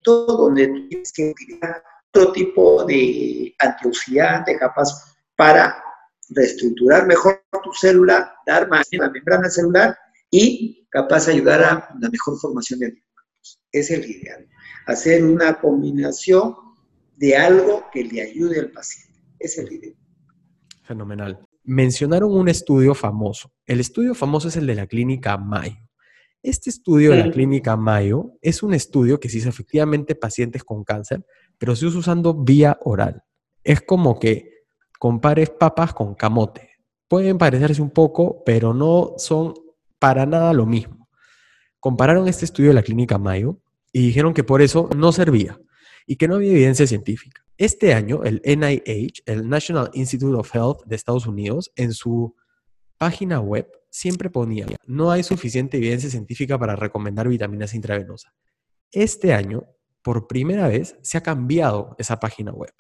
donde 0.05 0.69
tienes 0.89 1.13
que 1.13 1.31
utilizar 1.31 1.83
otro 2.13 2.33
tipo 2.33 2.85
de 2.85 3.55
antioxidante 3.59 4.59
capaz 4.59 5.17
para 5.37 5.83
reestructurar 6.31 7.07
mejor 7.07 7.43
tu 7.63 7.73
célula, 7.73 8.35
dar 8.47 8.69
más 8.69 8.89
a 8.93 8.97
la 8.97 9.11
membrana 9.11 9.49
celular 9.49 9.97
y 10.31 10.87
capaz 10.91 11.27
de 11.27 11.33
ayudar 11.33 11.63
a 11.63 11.89
una 11.95 12.09
mejor 12.09 12.39
formación 12.39 12.81
de 12.81 13.03
es 13.73 13.91
el 13.91 14.05
ideal. 14.09 14.49
Hacer 14.87 15.25
una 15.25 15.61
combinación 15.61 16.57
de 17.17 17.37
algo 17.37 17.85
que 17.93 18.05
le 18.05 18.23
ayude 18.23 18.61
al 18.61 18.71
paciente. 18.71 19.21
Es 19.39 19.59
el 19.59 19.73
ideal. 19.73 19.97
Fenomenal. 20.85 21.39
Mencionaron 21.63 22.33
un 22.33 22.49
estudio 22.49 22.95
famoso. 22.95 23.53
El 23.67 23.81
estudio 23.81 24.15
famoso 24.15 24.49
es 24.49 24.57
el 24.57 24.67
de 24.67 24.75
la 24.75 24.87
clínica 24.87 25.37
Mayo. 25.37 25.77
Este 26.43 26.71
estudio 26.71 27.11
de 27.11 27.19
la 27.19 27.31
clínica 27.31 27.77
Mayo 27.77 28.33
es 28.41 28.63
un 28.63 28.73
estudio 28.73 29.21
que 29.21 29.29
se 29.29 29.39
hizo 29.39 29.51
efectivamente 29.51 30.15
pacientes 30.15 30.65
con 30.65 30.85
cáncer, 30.85 31.25
pero 31.59 31.77
se 31.77 31.87
usa 31.87 32.01
usando 32.01 32.35
vía 32.35 32.79
oral. 32.83 33.23
Es 33.63 33.83
como 33.83 34.19
que 34.19 34.65
compares 34.99 35.51
papas 35.51 35.93
con 35.93 36.15
camote. 36.15 36.71
Pueden 37.09 37.37
parecerse 37.37 37.83
un 37.83 37.91
poco, 37.91 38.43
pero 38.45 38.73
no 38.73 39.15
son 39.19 39.53
para 39.99 40.25
nada 40.25 40.55
lo 40.55 40.65
mismo 40.65 41.01
compararon 41.81 42.29
este 42.29 42.45
estudio 42.45 42.71
de 42.71 42.75
la 42.75 42.83
clínica 42.83 43.19
Mayo 43.19 43.59
y 43.93 44.07
dijeron 44.07 44.35
que 44.35 44.45
por 44.45 44.63
eso 44.63 44.89
no 44.97 45.11
servía 45.11 45.59
y 46.07 46.17
que 46.17 46.29
no 46.29 46.37
había 46.37 46.53
evidencia 46.53 46.87
científica. 46.87 47.45
Este 47.57 47.93
año, 47.93 48.23
el 48.25 48.41
NIH, 48.45 49.23
el 49.27 49.49
National 49.49 49.91
Institute 49.93 50.37
of 50.37 50.55
Health 50.55 50.85
de 50.87 50.97
Estados 50.97 51.27
Unidos, 51.27 51.71
en 51.77 51.93
su 51.93 52.35
página 52.99 53.41
web 53.41 53.71
siempre 53.91 54.31
ponía, 54.31 54.67
no 54.87 55.11
hay 55.11 55.23
suficiente 55.23 55.77
evidencia 55.77 56.11
científica 56.11 56.59
para 56.59 56.77
recomendar 56.77 57.29
vitaminas 57.29 57.75
intravenosas. 57.75 58.33
Este 58.93 59.33
año, 59.33 59.65
por 60.03 60.27
primera 60.27 60.69
vez, 60.69 60.97
se 61.03 61.19
ha 61.19 61.23
cambiado 61.23 61.95
esa 61.99 62.19
página 62.19 62.53
web. 62.53 62.73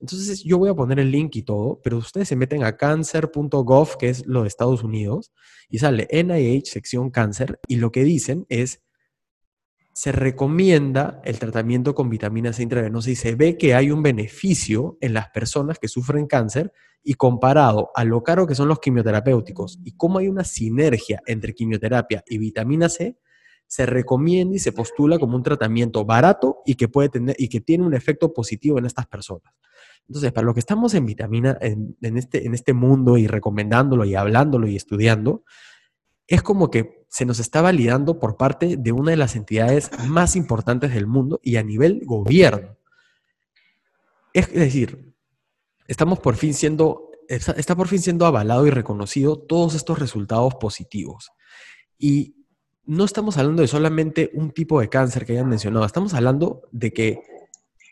Entonces 0.00 0.42
yo 0.42 0.58
voy 0.58 0.68
a 0.68 0.74
poner 0.74 0.98
el 0.98 1.10
link 1.10 1.36
y 1.36 1.42
todo, 1.42 1.80
pero 1.82 1.98
ustedes 1.98 2.28
se 2.28 2.36
meten 2.36 2.62
a 2.64 2.76
cancer.gov, 2.76 3.96
que 3.96 4.10
es 4.10 4.26
lo 4.26 4.42
de 4.42 4.48
Estados 4.48 4.82
Unidos, 4.82 5.32
y 5.68 5.78
sale 5.78 6.08
NIH 6.10 6.70
sección 6.70 7.10
cáncer, 7.10 7.58
y 7.68 7.76
lo 7.76 7.90
que 7.90 8.04
dicen 8.04 8.44
es, 8.48 8.82
se 9.94 10.10
recomienda 10.10 11.22
el 11.24 11.38
tratamiento 11.38 11.94
con 11.94 12.10
vitamina 12.10 12.52
C 12.52 12.64
intravenosa 12.64 13.10
y 13.10 13.14
se 13.14 13.36
ve 13.36 13.56
que 13.56 13.74
hay 13.74 13.92
un 13.92 14.02
beneficio 14.02 14.98
en 15.00 15.14
las 15.14 15.30
personas 15.30 15.78
que 15.78 15.86
sufren 15.86 16.26
cáncer 16.26 16.72
y 17.04 17.14
comparado 17.14 17.90
a 17.94 18.04
lo 18.04 18.24
caro 18.24 18.44
que 18.46 18.56
son 18.56 18.66
los 18.66 18.80
quimioterapéuticos 18.80 19.78
y 19.84 19.92
cómo 19.92 20.18
hay 20.18 20.26
una 20.26 20.42
sinergia 20.42 21.20
entre 21.26 21.54
quimioterapia 21.54 22.24
y 22.26 22.38
vitamina 22.38 22.88
C, 22.88 23.18
se 23.68 23.86
recomienda 23.86 24.56
y 24.56 24.58
se 24.58 24.72
postula 24.72 25.18
como 25.20 25.36
un 25.36 25.44
tratamiento 25.44 26.04
barato 26.04 26.58
y 26.66 26.74
que 26.74 26.88
puede 26.88 27.08
tener 27.10 27.36
y 27.38 27.48
que 27.48 27.60
tiene 27.60 27.86
un 27.86 27.94
efecto 27.94 28.32
positivo 28.32 28.78
en 28.80 28.86
estas 28.86 29.06
personas. 29.06 29.54
Entonces, 30.08 30.32
para 30.32 30.44
lo 30.44 30.54
que 30.54 30.60
estamos 30.60 30.92
en 30.94 31.06
vitamina, 31.06 31.56
en, 31.60 31.96
este, 32.16 32.44
en 32.46 32.52
este 32.52 32.72
mundo 32.72 33.16
y 33.16 33.28
recomendándolo 33.28 34.04
y 34.04 34.16
hablándolo 34.16 34.66
y 34.66 34.74
estudiando, 34.74 35.44
es 36.26 36.42
como 36.42 36.70
que 36.70 37.03
se 37.14 37.24
nos 37.24 37.38
está 37.38 37.62
validando 37.62 38.18
por 38.18 38.36
parte 38.36 38.76
de 38.76 38.90
una 38.90 39.12
de 39.12 39.16
las 39.16 39.36
entidades 39.36 39.88
más 40.08 40.34
importantes 40.34 40.92
del 40.92 41.06
mundo 41.06 41.38
y 41.44 41.58
a 41.58 41.62
nivel 41.62 42.00
gobierno. 42.04 42.76
Es 44.32 44.52
decir, 44.52 45.14
estamos 45.86 46.18
por 46.18 46.34
fin 46.34 46.54
siendo, 46.54 47.12
está 47.28 47.76
por 47.76 47.86
fin 47.86 48.00
siendo 48.00 48.26
avalado 48.26 48.66
y 48.66 48.70
reconocido 48.70 49.38
todos 49.38 49.76
estos 49.76 50.00
resultados 50.00 50.56
positivos. 50.56 51.30
Y 51.98 52.34
no 52.84 53.04
estamos 53.04 53.38
hablando 53.38 53.62
de 53.62 53.68
solamente 53.68 54.32
un 54.34 54.50
tipo 54.50 54.80
de 54.80 54.88
cáncer 54.88 55.24
que 55.24 55.34
hayan 55.34 55.48
mencionado, 55.48 55.86
estamos 55.86 56.14
hablando 56.14 56.62
de 56.72 56.92
que 56.92 57.22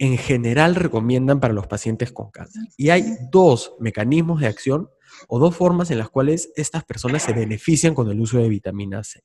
en 0.00 0.18
general 0.18 0.74
recomiendan 0.74 1.38
para 1.38 1.54
los 1.54 1.68
pacientes 1.68 2.10
con 2.10 2.32
cáncer. 2.32 2.64
Y 2.76 2.90
hay 2.90 3.04
dos 3.30 3.76
mecanismos 3.78 4.40
de 4.40 4.48
acción 4.48 4.90
o 5.28 5.38
dos 5.38 5.56
formas 5.56 5.90
en 5.90 5.98
las 5.98 6.10
cuales 6.10 6.50
estas 6.56 6.84
personas 6.84 7.22
se 7.22 7.32
benefician 7.32 7.94
con 7.94 8.10
el 8.10 8.20
uso 8.20 8.38
de 8.38 8.48
vitamina 8.48 9.02
C 9.04 9.22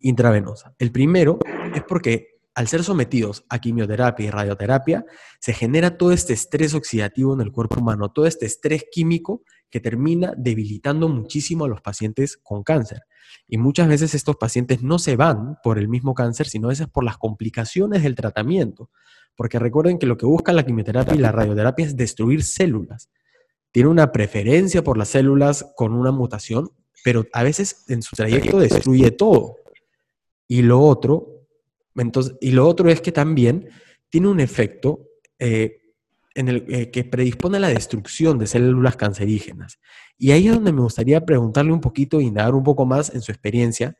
intravenosa. 0.00 0.74
El 0.78 0.92
primero 0.92 1.38
es 1.74 1.82
porque 1.82 2.34
al 2.54 2.68
ser 2.68 2.84
sometidos 2.84 3.44
a 3.48 3.58
quimioterapia 3.58 4.26
y 4.26 4.30
radioterapia, 4.30 5.04
se 5.40 5.52
genera 5.52 5.96
todo 5.96 6.12
este 6.12 6.32
estrés 6.32 6.74
oxidativo 6.74 7.34
en 7.34 7.40
el 7.40 7.50
cuerpo 7.50 7.80
humano, 7.80 8.12
todo 8.12 8.26
este 8.26 8.46
estrés 8.46 8.84
químico 8.90 9.42
que 9.70 9.80
termina 9.80 10.32
debilitando 10.36 11.08
muchísimo 11.08 11.64
a 11.64 11.68
los 11.68 11.80
pacientes 11.80 12.36
con 12.36 12.62
cáncer. 12.62 13.02
Y 13.48 13.58
muchas 13.58 13.88
veces 13.88 14.14
estos 14.14 14.36
pacientes 14.36 14.82
no 14.82 15.00
se 15.00 15.16
van 15.16 15.58
por 15.64 15.78
el 15.78 15.88
mismo 15.88 16.14
cáncer, 16.14 16.46
sino 16.46 16.68
a 16.68 16.70
veces 16.70 16.86
por 16.86 17.02
las 17.02 17.18
complicaciones 17.18 18.04
del 18.04 18.14
tratamiento. 18.14 18.90
Porque 19.34 19.58
recuerden 19.58 19.98
que 19.98 20.06
lo 20.06 20.16
que 20.16 20.26
busca 20.26 20.52
la 20.52 20.64
quimioterapia 20.64 21.16
y 21.16 21.18
la 21.18 21.32
radioterapia 21.32 21.86
es 21.86 21.96
destruir 21.96 22.44
células. 22.44 23.10
Tiene 23.74 23.88
una 23.88 24.12
preferencia 24.12 24.84
por 24.84 24.96
las 24.96 25.08
células 25.08 25.66
con 25.74 25.94
una 25.94 26.12
mutación, 26.12 26.70
pero 27.02 27.26
a 27.32 27.42
veces 27.42 27.84
en 27.88 28.02
su 28.02 28.14
trayecto 28.14 28.60
destruye 28.60 29.10
todo. 29.10 29.56
Y 30.46 30.62
lo 30.62 30.78
otro, 30.78 31.48
entonces, 31.96 32.36
y 32.40 32.52
lo 32.52 32.68
otro 32.68 32.88
es 32.88 33.00
que 33.00 33.10
también 33.10 33.68
tiene 34.10 34.28
un 34.28 34.38
efecto 34.38 35.08
eh, 35.40 35.80
en 36.36 36.50
el, 36.50 36.64
eh, 36.68 36.92
que 36.92 37.02
predispone 37.02 37.56
a 37.56 37.62
la 37.62 37.68
destrucción 37.68 38.38
de 38.38 38.46
células 38.46 38.94
cancerígenas. 38.94 39.80
Y 40.16 40.30
ahí 40.30 40.46
es 40.46 40.54
donde 40.54 40.72
me 40.72 40.82
gustaría 40.82 41.26
preguntarle 41.26 41.72
un 41.72 41.80
poquito 41.80 42.20
y 42.20 42.26
indagar 42.26 42.54
un 42.54 42.62
poco 42.62 42.86
más 42.86 43.12
en 43.12 43.22
su 43.22 43.32
experiencia, 43.32 43.98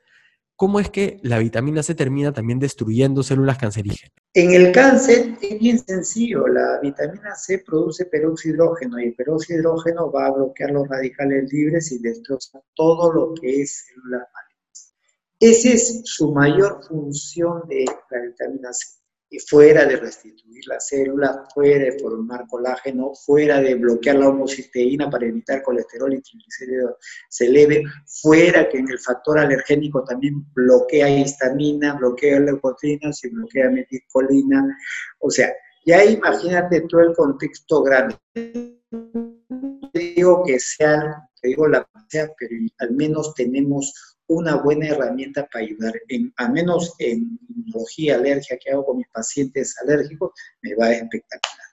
¿cómo 0.57 0.81
es 0.81 0.91
que 0.91 1.19
la 1.23 1.39
vitamina 1.39 1.83
C 1.83 1.95
termina 1.95 2.33
también 2.33 2.59
destruyendo 2.59 3.23
células 3.23 3.59
cancerígenas? 3.59 4.13
En 4.35 4.53
el 4.53 4.73
cáncer 4.73 5.37
es 5.41 5.59
bien 5.59 5.79
sencillo, 5.79 6.47
la 6.49 6.81
vitamina 6.81 7.35
C 7.35 7.59
produce 7.59 8.07
peróxido 8.07 8.55
hidrógeno 8.55 8.99
y 8.99 9.05
el 9.05 9.15
peróxido 9.15 9.61
hidrógeno 9.61 10.11
va 10.11 10.27
a 10.27 10.33
bloquear 10.33 10.71
los 10.71 10.89
radicales 10.89 11.53
libres 11.53 11.93
y 11.93 11.99
destroza 11.99 12.61
todo 12.75 13.13
lo 13.13 13.35
que 13.35 13.63
es 13.63 13.87
células 13.87 14.29
malignas. 14.33 14.95
Esa 15.41 15.69
es 15.71 16.03
su 16.05 16.33
mayor 16.33 16.85
función 16.87 17.63
de 17.69 17.85
la 18.11 18.21
vitamina 18.21 18.73
C 18.73 19.04
fuera 19.39 19.85
de 19.85 19.97
restituir 19.97 20.67
la 20.67 20.81
célula, 20.81 21.47
fuera 21.55 21.85
de 21.85 21.99
formar 21.99 22.47
colágeno, 22.49 23.13
fuera 23.15 23.61
de 23.61 23.75
bloquear 23.75 24.17
la 24.17 24.29
homocisteína 24.29 25.11
para 25.11 25.27
evitar 25.27 25.63
colesterol 25.63 26.13
y 26.13 26.21
triglicéridos 26.21 26.97
se 27.29 27.47
eleve, 27.47 27.83
fuera 28.07 28.69
que 28.69 28.79
en 28.79 28.89
el 28.89 28.99
factor 28.99 29.39
alergénico 29.39 30.05
también 30.05 30.45
bloquea 30.55 31.09
histamina, 31.09 31.95
bloquea 31.95 32.41
leucotrinas 32.41 33.25
y 33.25 33.31
bloquea 33.31 33.71
metilcolina. 33.71 34.77
O 35.21 35.31
sea, 35.31 35.53
ya 35.87 36.05
imagínate 36.05 36.83
todo 36.89 37.03
el 37.03 37.15
contexto 37.15 37.83
grande. 37.83 38.17
Digo 39.93 40.43
que 40.45 40.59
sea, 40.59 41.29
te 41.41 41.49
digo 41.49 41.69
la 41.69 41.87
sea, 42.09 42.29
pero 42.39 42.57
al 42.79 42.93
menos 42.93 43.35
tenemos 43.35 44.14
una 44.27 44.57
buena 44.57 44.89
herramienta 44.89 45.47
para 45.47 45.65
ayudar, 45.65 45.95
en, 46.09 46.33
al 46.37 46.53
menos 46.53 46.95
en 46.99 47.39
inmunología, 47.49 48.17
alergia 48.17 48.59
que 48.59 48.71
hago 48.71 48.87
con 48.87 48.99
mis 48.99 49.09
pacientes 49.09 49.75
alérgicos, 49.83 50.33
me 50.63 50.75
va 50.75 50.91
espectacular. 50.91 51.65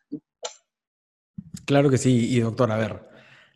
Claro 1.65 1.89
que 1.89 1.97
sí, 1.97 2.35
y 2.35 2.39
doctor, 2.41 2.71
a 2.71 2.77
ver, 2.77 3.09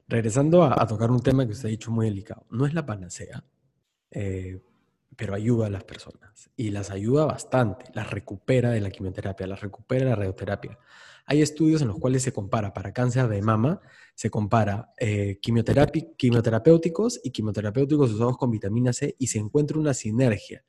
regresando 0.08 0.64
a, 0.64 0.88
tocar 0.88 1.12
un 1.12 1.22
tema 1.22 1.46
que 1.46 1.52
usted 1.52 1.68
ha 1.68 1.72
dicho 1.72 1.92
muy 1.92 2.08
delicado, 2.08 2.46
no 2.50 2.66
es 2.66 2.74
la 2.74 2.86
panacea, 2.86 3.44
eh, 4.12 4.62
pero 5.16 5.34
ayuda 5.34 5.68
a 5.68 5.70
las 5.70 5.84
personas 5.84 6.50
y 6.56 6.70
las 6.70 6.92
ayuda 6.92 7.26
bastante, 7.26 7.86
las 7.94 8.10
recupera 8.10 8.70
de 8.72 8.82
la 8.82 8.92
quimioterapia, 8.92 9.48
las 9.48 9.62
recupera 9.62 10.06
de 10.06 10.10
la 10.12 10.16
radioterapia. 10.16 10.78
Hay 11.26 11.42
estudios 11.42 11.82
en 11.82 11.88
los 11.88 11.98
cuales 11.98 12.24
se 12.24 12.32
compara 12.32 12.74
para 12.74 12.94
cáncer 12.94 13.28
de 13.28 13.42
mama, 13.42 13.82
se 14.14 14.30
compara 14.30 14.92
eh, 15.00 15.40
quimioterapéuticos 15.42 17.20
y 17.24 17.32
quimioterapéuticos 17.32 18.12
usados 18.12 18.38
con 18.38 18.52
vitamina 18.52 18.94
C 18.94 19.16
y 19.18 19.28
se 19.28 19.40
encuentra 19.40 19.80
una 19.80 19.94
sinergia, 19.94 20.64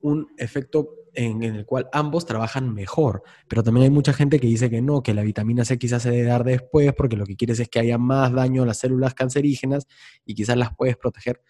un 0.00 0.28
efecto 0.36 0.96
en, 1.14 1.42
el 1.42 1.64
cual 1.64 1.88
ambos 1.92 2.26
trabajan 2.26 2.72
mejor. 2.74 3.22
Pero 3.48 3.62
también 3.62 3.84
hay 3.84 3.90
mucha 3.90 4.12
gente 4.12 4.38
que 4.38 4.46
dice 4.46 4.68
que 4.68 4.82
no, 4.82 5.02
que 5.02 5.14
la 5.14 5.22
vitamina 5.22 5.64
C 5.64 5.78
quizás 5.78 6.02
se 6.02 6.10
debe 6.10 6.24
dar 6.24 6.44
después 6.44 6.92
porque 6.94 7.16
lo 7.16 7.26
que 7.26 7.36
quieres 7.36 7.60
es 7.60 7.68
que 7.68 7.80
haya 7.80 7.98
más 7.98 8.32
daño 8.32 8.62
a 8.62 8.66
las 8.66 8.78
células 8.78 9.14
cancerígenas 9.14 9.86
y 10.24 10.34
quizás 10.34 10.56
las 10.56 10.76
puedes 10.76 10.96
proteger. 10.96 11.42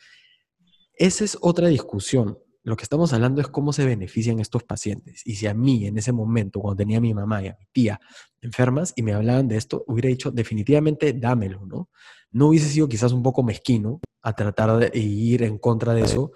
Esa 0.95 1.25
es 1.25 1.37
otra 1.41 1.69
discusión. 1.69 2.39
Lo 2.65 2.77
que 2.77 2.85
estamos 2.85 3.13
hablando 3.13 3.41
es 3.41 3.49
cómo 3.49 3.73
se 3.73 3.85
benefician 3.85 4.39
estos 4.39 4.63
pacientes. 4.63 5.23
Y 5.27 5.35
si 5.35 5.47
a 5.47 5.55
mí 5.55 5.87
en 5.87 5.99
ese 5.99 6.13
momento, 6.13 6.61
cuando 6.61 6.77
tenía 6.77 6.99
a 6.99 7.01
mi 7.01 7.13
mamá 7.13 7.43
y 7.43 7.49
a 7.49 7.57
mi 7.59 7.67
tía 7.73 8.01
enfermas 8.41 8.93
y 8.95 9.03
me 9.03 9.15
hablaban 9.15 9.49
de 9.49 9.57
esto, 9.57 9.85
hubiera 9.89 10.09
dicho 10.09 10.31
definitivamente 10.31 11.13
dámelo, 11.13 11.67
¿no? 11.67 11.89
No 12.31 12.49
hubiese 12.49 12.69
sido 12.69 12.89
quizás 12.89 13.13
un 13.13 13.23
poco 13.23 13.43
mezquino 13.43 14.01
a 14.23 14.33
tratar 14.35 14.77
de 14.79 14.99
ir 14.99 15.43
en 15.43 15.59
contra 15.59 15.93
de 15.93 16.03
eso 16.03 16.33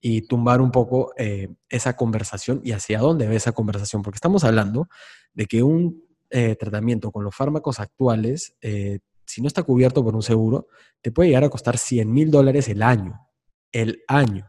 y 0.00 0.22
tumbar 0.22 0.60
un 0.60 0.70
poco 0.70 1.12
eh, 1.16 1.48
esa 1.68 1.96
conversación 1.96 2.60
y 2.64 2.72
hacia 2.72 2.98
dónde 2.98 3.26
ve 3.26 3.36
esa 3.36 3.52
conversación, 3.52 4.02
porque 4.02 4.16
estamos 4.16 4.44
hablando 4.44 4.88
de 5.32 5.46
que 5.46 5.62
un 5.62 6.04
eh, 6.30 6.56
tratamiento 6.56 7.10
con 7.10 7.24
los 7.24 7.34
fármacos 7.34 7.80
actuales, 7.80 8.54
eh, 8.60 8.98
si 9.24 9.40
no 9.40 9.48
está 9.48 9.62
cubierto 9.62 10.04
por 10.04 10.14
un 10.14 10.22
seguro, 10.22 10.66
te 11.00 11.10
puede 11.10 11.30
llegar 11.30 11.44
a 11.44 11.50
costar 11.50 11.78
100 11.78 12.10
mil 12.10 12.30
dólares 12.30 12.68
el 12.68 12.82
año, 12.82 13.28
el 13.72 14.02
año. 14.08 14.48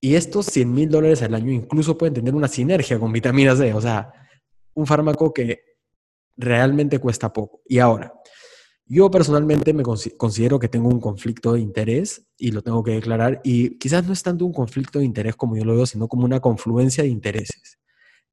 Y 0.00 0.14
estos 0.14 0.46
100 0.46 0.72
mil 0.72 0.88
dólares 0.88 1.22
al 1.22 1.34
año 1.34 1.52
incluso 1.52 1.98
pueden 1.98 2.14
tener 2.14 2.34
una 2.34 2.48
sinergia 2.48 2.98
con 2.98 3.12
vitamina 3.12 3.56
C, 3.56 3.74
o 3.74 3.80
sea, 3.80 4.12
un 4.74 4.86
fármaco 4.86 5.32
que 5.32 5.62
realmente 6.36 6.98
cuesta 7.00 7.32
poco. 7.32 7.62
Y 7.66 7.78
ahora, 7.78 8.14
yo 8.86 9.10
personalmente 9.10 9.74
me 9.74 9.82
considero 9.82 10.58
que 10.58 10.68
tengo 10.68 10.88
un 10.88 11.00
conflicto 11.00 11.52
de 11.52 11.60
interés 11.60 12.26
y 12.38 12.52
lo 12.52 12.62
tengo 12.62 12.82
que 12.82 12.92
declarar 12.92 13.40
y 13.44 13.76
quizás 13.76 14.06
no 14.06 14.12
es 14.12 14.22
tanto 14.22 14.46
un 14.46 14.52
conflicto 14.52 14.98
de 14.98 15.04
interés 15.04 15.36
como 15.36 15.56
yo 15.56 15.64
lo 15.64 15.74
veo, 15.76 15.84
sino 15.84 16.08
como 16.08 16.24
una 16.24 16.40
confluencia 16.40 17.02
de 17.04 17.10
intereses. 17.10 17.78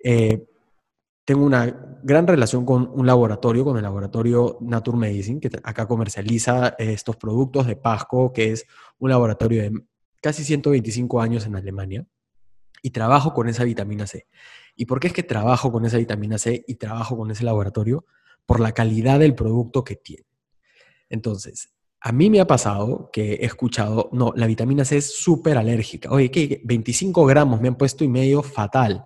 Eh, 0.01 0.45
tengo 1.25 1.43
una 1.43 1.99
gran 2.03 2.27
relación 2.27 2.65
con 2.65 2.89
un 2.93 3.07
laboratorio, 3.07 3.65
con 3.65 3.75
el 3.75 3.83
laboratorio 3.83 4.57
Nature 4.61 4.97
Medicine, 4.97 5.39
que 5.39 5.49
acá 5.63 5.87
comercializa 5.87 6.75
estos 6.77 7.17
productos 7.17 7.65
de 7.65 7.75
Pasco, 7.75 8.31
que 8.31 8.51
es 8.51 8.65
un 8.99 9.09
laboratorio 9.09 9.63
de 9.63 9.71
casi 10.25 10.43
125 10.43 11.21
años 11.21 11.45
en 11.45 11.55
Alemania 11.55 12.03
y 12.81 12.89
trabajo 12.89 13.31
con 13.31 13.47
esa 13.47 13.63
vitamina 13.63 14.07
C. 14.07 14.25
¿Y 14.75 14.85
por 14.85 14.99
qué 14.99 15.05
es 15.05 15.13
que 15.13 15.21
trabajo 15.21 15.71
con 15.71 15.85
esa 15.85 15.99
vitamina 15.99 16.39
C 16.39 16.65
y 16.67 16.75
trabajo 16.77 17.15
con 17.15 17.29
ese 17.29 17.43
laboratorio? 17.43 18.05
Por 18.47 18.59
la 18.59 18.71
calidad 18.71 19.19
del 19.19 19.35
producto 19.35 19.83
que 19.83 19.97
tiene. 19.97 20.25
Entonces, 21.09 21.75
a 22.01 22.11
mí 22.11 22.31
me 22.31 22.39
ha 22.39 22.47
pasado 22.47 23.11
que 23.13 23.33
he 23.33 23.45
escuchado, 23.45 24.09
no, 24.13 24.33
la 24.35 24.47
vitamina 24.47 24.83
C 24.83 24.97
es 24.97 25.15
súper 25.15 25.59
alérgica. 25.59 26.09
Oye, 26.09 26.31
¿qué? 26.31 26.59
25 26.63 27.23
gramos 27.27 27.61
me 27.61 27.67
han 27.67 27.75
puesto 27.75 28.03
y 28.03 28.07
medio 28.07 28.41
fatal. 28.41 29.05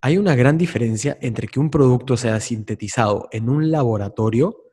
Hay 0.00 0.18
una 0.18 0.34
gran 0.34 0.58
diferencia 0.58 1.18
entre 1.20 1.46
que 1.46 1.60
un 1.60 1.70
producto 1.70 2.16
sea 2.16 2.40
sintetizado 2.40 3.28
en 3.30 3.48
un 3.48 3.70
laboratorio 3.70 4.69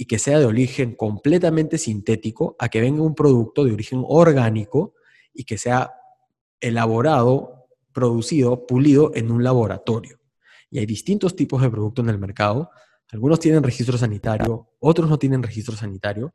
y 0.00 0.06
que 0.06 0.20
sea 0.20 0.38
de 0.38 0.46
origen 0.46 0.94
completamente 0.94 1.76
sintético 1.76 2.54
a 2.60 2.68
que 2.68 2.80
venga 2.80 3.02
un 3.02 3.16
producto 3.16 3.64
de 3.64 3.72
origen 3.72 4.04
orgánico 4.06 4.94
y 5.34 5.42
que 5.42 5.58
sea 5.58 5.92
elaborado, 6.60 7.66
producido, 7.92 8.64
pulido 8.64 9.10
en 9.14 9.32
un 9.32 9.42
laboratorio. 9.42 10.20
Y 10.70 10.78
hay 10.78 10.86
distintos 10.86 11.34
tipos 11.34 11.60
de 11.60 11.68
productos 11.68 12.04
en 12.04 12.10
el 12.10 12.18
mercado. 12.18 12.70
Algunos 13.10 13.40
tienen 13.40 13.62
registro 13.62 13.98
sanitario, 13.98 14.70
otros 14.78 15.10
no 15.10 15.18
tienen 15.18 15.42
registro 15.42 15.74
sanitario. 15.76 16.32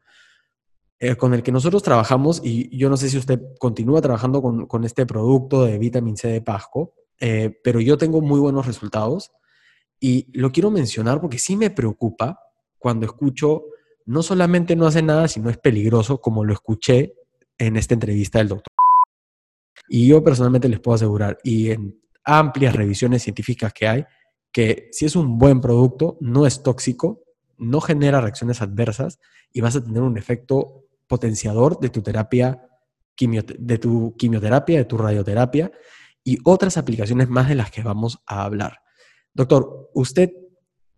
Eh, 1.00 1.16
con 1.16 1.34
el 1.34 1.42
que 1.42 1.52
nosotros 1.52 1.84
trabajamos, 1.84 2.42
y 2.44 2.76
yo 2.78 2.90
no 2.90 2.98
sé 2.98 3.10
si 3.10 3.18
usted 3.18 3.40
continúa 3.60 4.02
trabajando 4.02 4.42
con, 4.42 4.84
este 4.84 5.06
producto 5.06 5.66
de 5.66 5.78
vitamina 5.78 6.18
C 6.18 6.28
de 6.30 6.42
Pasco, 6.42 6.94
eh, 7.20 7.60
pero 7.64 7.80
yo 7.80 7.98
tengo 7.98 8.22
muy 8.22 8.40
buenos 8.40 8.66
resultados 8.66 9.32
y 10.00 10.28
lo 10.38 10.52
quiero 10.52 10.72
mencionar 10.72 11.20
porque 11.20 11.40
sí 11.40 11.56
me 11.56 11.70
preocupa 11.70 12.40
cuando 12.84 13.06
escucho, 13.06 13.64
no 14.06 14.22
solamente 14.22 14.76
no 14.76 14.86
hace 14.86 15.02
nada, 15.02 15.30
sino 15.30 15.50
es 15.50 15.58
peligroso, 15.58 16.20
como 16.20 16.44
lo 16.44 16.52
escuché 16.52 17.14
en 17.58 17.78
esta 17.78 17.94
entrevista 17.94 18.40
del 18.40 18.50
doctor. 18.50 18.74
Y 19.88 20.08
yo 20.08 20.22
personalmente 20.22 20.68
les 20.68 20.82
puedo 20.82 20.96
asegurar, 20.96 21.38
y 21.46 21.72
en 21.72 21.98
amplias 22.26 22.76
revisiones 22.76 23.24
científicas 23.24 23.72
que 23.72 23.88
hay, 23.88 24.06
que 24.52 24.90
si 24.92 25.06
es 25.06 25.16
un 25.16 25.38
buen 25.38 25.62
producto, 25.62 26.18
no 26.20 26.46
es 26.46 26.62
tóxico, 26.62 27.24
no 27.58 27.80
genera 27.80 28.20
reacciones 28.20 28.62
adversas 28.62 29.18
y 29.54 29.62
vas 29.62 29.78
a 29.78 29.84
tener 29.84 30.02
un 30.02 30.18
efecto 30.18 30.84
potenciador 31.08 31.80
de 31.80 31.88
tu 31.88 32.02
terapia, 32.02 32.68
de 33.18 33.78
tu 33.78 34.14
quimioterapia, 34.18 34.80
de 34.80 34.86
tu 34.86 34.98
radioterapia 34.98 35.72
y 36.22 36.38
otras 36.44 36.76
aplicaciones 36.76 37.30
más 37.30 37.48
de 37.48 37.56
las 37.56 37.72
que 37.72 37.82
vamos 37.82 38.22
a 38.26 38.44
hablar. 38.44 38.80
Doctor, 39.34 39.90
¿usted 39.94 40.32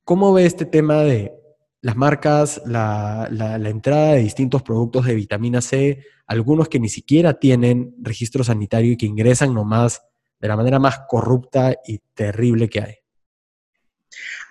cómo 0.04 0.34
ve 0.34 0.48
este 0.48 0.66
tema 0.66 1.04
de 1.04 1.45
las 1.86 1.96
marcas, 1.96 2.64
la, 2.66 3.30
entrada 3.70 4.14
de 4.14 4.22
distintos 4.22 4.64
productos 4.64 5.06
de 5.06 5.14
vitamina 5.14 5.62
C, 5.62 6.04
algunos 6.26 6.68
que 6.68 6.80
ni 6.80 6.90
siquiera 6.90 7.36
tienen 7.36 7.94
registro 8.02 8.44
sanitario 8.44 8.94
y 8.94 8.98
que 8.98 9.06
ingresan 9.06 9.54
nomás 9.54 10.02
de 10.40 10.48
la 10.48 10.56
manera 10.56 10.80
más 10.80 11.02
corrupta 11.08 11.76
y 11.86 12.00
terrible 12.16 12.70
que 12.70 12.82
hay. 12.82 12.96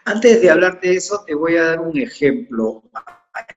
Antes 0.05 0.43
de 0.43 0.49
hablar 0.49 0.81
de 0.81 0.95
eso, 0.95 1.25
te 1.27 1.35
voy 1.35 1.57
a 1.57 1.65
dar 1.65 1.81
un 1.81 1.99
ejemplo. 1.99 2.85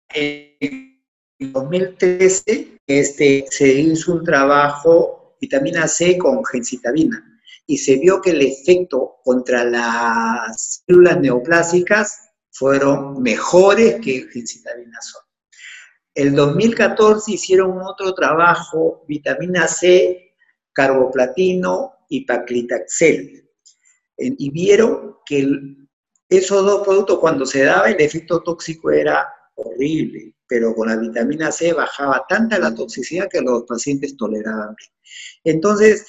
En 0.10 1.00
2013 1.38 2.80
este, 2.88 3.46
se 3.48 3.74
hizo 3.74 4.12
un 4.12 4.24
trabajo 4.24 5.36
vitamina 5.40 5.88
C 5.88 6.18
con 6.18 6.44
gencitabina 6.44 7.24
y 7.68 7.78
se 7.78 7.98
vio 7.98 8.22
que 8.22 8.32
el 8.32 8.42
efecto 8.42 9.18
contra 9.24 9.64
las 9.64 10.82
células 10.88 11.20
neoplásicas 11.20 12.27
fueron 12.58 13.22
mejores 13.22 14.02
que 14.02 14.28
gencitabina 14.32 15.00
solo. 15.02 15.26
El 16.16 16.36
2014 16.36 17.32
hicieron 17.32 17.80
otro 17.84 18.16
trabajo, 18.16 19.04
vitamina 19.08 19.68
C, 19.68 20.34
carboplatino 20.74 21.94
y 22.10 22.26
paclitaxel, 22.26 23.48
y 24.18 24.50
vieron 24.50 25.18
que 25.24 25.48
esos 26.30 26.66
dos 26.66 26.84
productos 26.84 27.20
cuando 27.20 27.46
se 27.46 27.64
daba 27.64 27.90
el 27.90 28.02
efecto 28.02 28.42
tóxico 28.42 28.90
era 28.90 29.28
horrible, 29.54 30.34
pero 30.48 30.74
con 30.74 30.88
la 30.88 30.96
vitamina 30.96 31.52
C 31.52 31.74
bajaba 31.74 32.26
tanta 32.28 32.58
la 32.58 32.74
toxicidad 32.74 33.30
que 33.30 33.42
los 33.42 33.64
pacientes 33.64 34.18
toleraban 34.18 34.76
bien. 34.76 34.92
Entonces, 35.44 36.08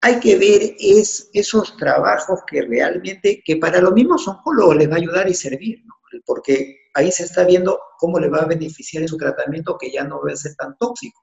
hay 0.00 0.20
que 0.20 0.36
ver 0.36 0.76
es, 0.78 1.30
esos 1.32 1.76
trabajos 1.76 2.40
que 2.46 2.62
realmente, 2.62 3.42
que 3.44 3.56
para 3.56 3.80
los 3.80 3.92
mismos 3.92 4.26
oncólogos 4.28 4.76
les 4.76 4.90
va 4.90 4.94
a 4.94 4.98
ayudar 4.98 5.28
y 5.28 5.34
servir, 5.34 5.82
porque 6.24 6.76
ahí 6.94 7.10
se 7.10 7.24
está 7.24 7.44
viendo 7.44 7.78
cómo 7.98 8.18
le 8.18 8.28
va 8.28 8.38
a 8.38 8.46
beneficiar 8.46 9.02
en 9.02 9.08
su 9.08 9.16
tratamiento 9.16 9.76
que 9.78 9.90
ya 9.90 10.04
no 10.04 10.20
va 10.22 10.32
a 10.32 10.36
ser 10.36 10.54
tan 10.54 10.76
tóxico. 10.78 11.20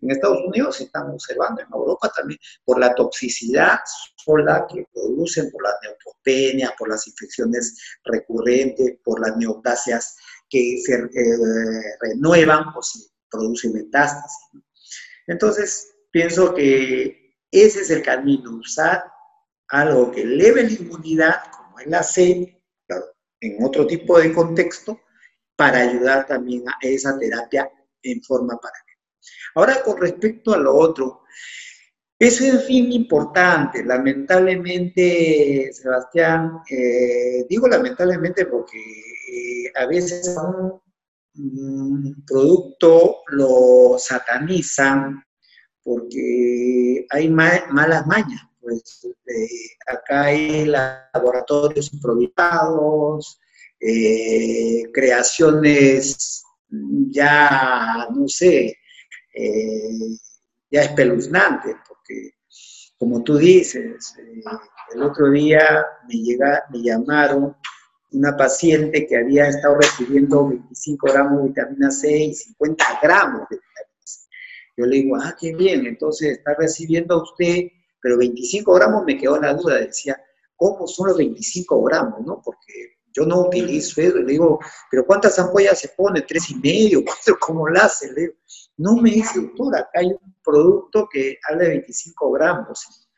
En 0.00 0.10
Estados 0.10 0.38
Unidos 0.46 0.76
se 0.76 0.84
están 0.84 1.10
observando, 1.10 1.60
en 1.60 1.68
Europa 1.72 2.10
también, 2.16 2.38
por 2.64 2.78
la 2.78 2.94
toxicidad 2.94 3.78
sola 4.16 4.66
que 4.72 4.86
producen, 4.92 5.50
por 5.50 5.62
las 5.62 5.74
neutropenias, 5.82 6.72
por 6.78 6.88
las 6.88 7.06
infecciones 7.06 7.78
recurrentes, 8.04 8.98
por 9.04 9.20
las 9.20 9.36
neoplasias 9.36 10.16
que 10.48 10.78
se 10.82 10.94
eh, 10.94 11.96
renuevan 12.00 12.64
o 12.74 12.82
se 12.82 13.00
producen 13.30 13.72
metástasis. 13.72 14.62
Entonces, 15.26 15.94
pienso 16.10 16.54
que 16.54 17.23
ese 17.62 17.80
es 17.80 17.90
el 17.90 18.02
camino, 18.02 18.56
usar 18.56 19.04
algo 19.68 20.10
que 20.10 20.22
eleve 20.22 20.64
la 20.64 20.72
inmunidad, 20.72 21.36
como 21.56 21.78
es 21.78 21.86
la 21.86 22.02
C, 22.02 22.62
en 23.40 23.64
otro 23.64 23.86
tipo 23.86 24.18
de 24.18 24.32
contexto, 24.32 25.00
para 25.56 25.80
ayudar 25.80 26.26
también 26.26 26.68
a 26.68 26.76
esa 26.82 27.18
terapia 27.18 27.70
en 28.02 28.22
forma 28.22 28.56
paralela. 28.56 28.84
Ahora, 29.54 29.82
con 29.82 30.00
respecto 30.00 30.52
a 30.52 30.58
lo 30.58 30.74
otro, 30.74 31.22
es 32.18 32.40
un 32.40 32.60
fin 32.60 32.92
importante. 32.92 33.84
Lamentablemente, 33.84 35.70
Sebastián, 35.72 36.60
eh, 36.70 37.44
digo 37.48 37.68
lamentablemente 37.68 38.46
porque 38.46 38.78
eh, 38.78 39.72
a 39.74 39.86
veces 39.86 40.36
un, 40.36 40.82
producto 42.26 43.22
lo 43.28 43.96
satanizan 43.98 45.22
porque 45.84 47.06
hay 47.10 47.28
malas 47.28 48.06
mañas. 48.06 48.42
Pues 48.60 49.06
eh, 49.26 49.48
acá 49.86 50.24
hay 50.24 50.64
laboratorios 50.64 51.92
improvisados, 51.92 53.38
creaciones 54.92 56.44
ya, 57.10 58.08
no 58.14 58.28
sé, 58.28 58.78
eh, 59.34 60.18
ya 60.70 60.82
espeluznante, 60.82 61.76
porque 61.86 62.34
como 62.98 63.22
tú 63.22 63.36
dices, 63.36 64.14
eh, 64.18 64.42
el 64.94 65.02
otro 65.02 65.30
día 65.30 65.84
me, 66.08 66.14
llega, 66.14 66.64
me 66.70 66.82
llamaron 66.82 67.56
una 68.12 68.36
paciente 68.36 69.06
que 69.06 69.16
había 69.16 69.48
estado 69.48 69.76
recibiendo 69.76 70.48
25 70.48 71.08
gramos 71.12 71.42
de 71.42 71.48
vitamina 71.48 71.90
C 71.90 72.16
y 72.16 72.34
50 72.34 73.00
gramos 73.02 73.48
de 73.50 73.56
vitamina. 73.56 73.83
Yo 74.76 74.86
le 74.86 74.96
digo, 74.96 75.16
ah, 75.16 75.36
qué 75.38 75.54
bien, 75.54 75.86
entonces 75.86 76.38
está 76.38 76.54
recibiendo 76.54 77.22
usted, 77.22 77.68
pero 78.00 78.18
25 78.18 78.74
gramos 78.74 79.04
me 79.04 79.16
quedó 79.16 79.40
la 79.40 79.54
duda, 79.54 79.78
decía, 79.78 80.20
¿cómo 80.56 80.86
son 80.86 81.08
los 81.08 81.16
25 81.18 81.82
gramos? 81.84 82.20
¿no? 82.26 82.42
Porque 82.44 82.98
yo 83.12 83.24
no 83.24 83.42
utilizo 83.42 84.00
eso, 84.00 84.18
le 84.18 84.32
digo, 84.32 84.58
pero 84.90 85.06
¿cuántas 85.06 85.38
ampollas 85.38 85.78
se 85.78 85.88
pone? 85.88 86.22
¿Tres 86.22 86.50
y 86.50 86.56
medio? 86.56 87.02
¿Cuatro? 87.04 87.36
¿Cómo 87.40 87.68
la 87.68 87.84
hace? 87.84 88.12
Le 88.12 88.20
digo, 88.22 88.34
no 88.76 88.96
me 88.96 89.10
dice, 89.10 89.40
doctor, 89.40 89.76
acá 89.76 90.00
hay 90.00 90.08
un 90.08 90.34
producto 90.42 91.08
que 91.10 91.38
habla 91.48 91.64
de 91.64 91.70
25 91.70 92.32
gramos, 92.32 93.08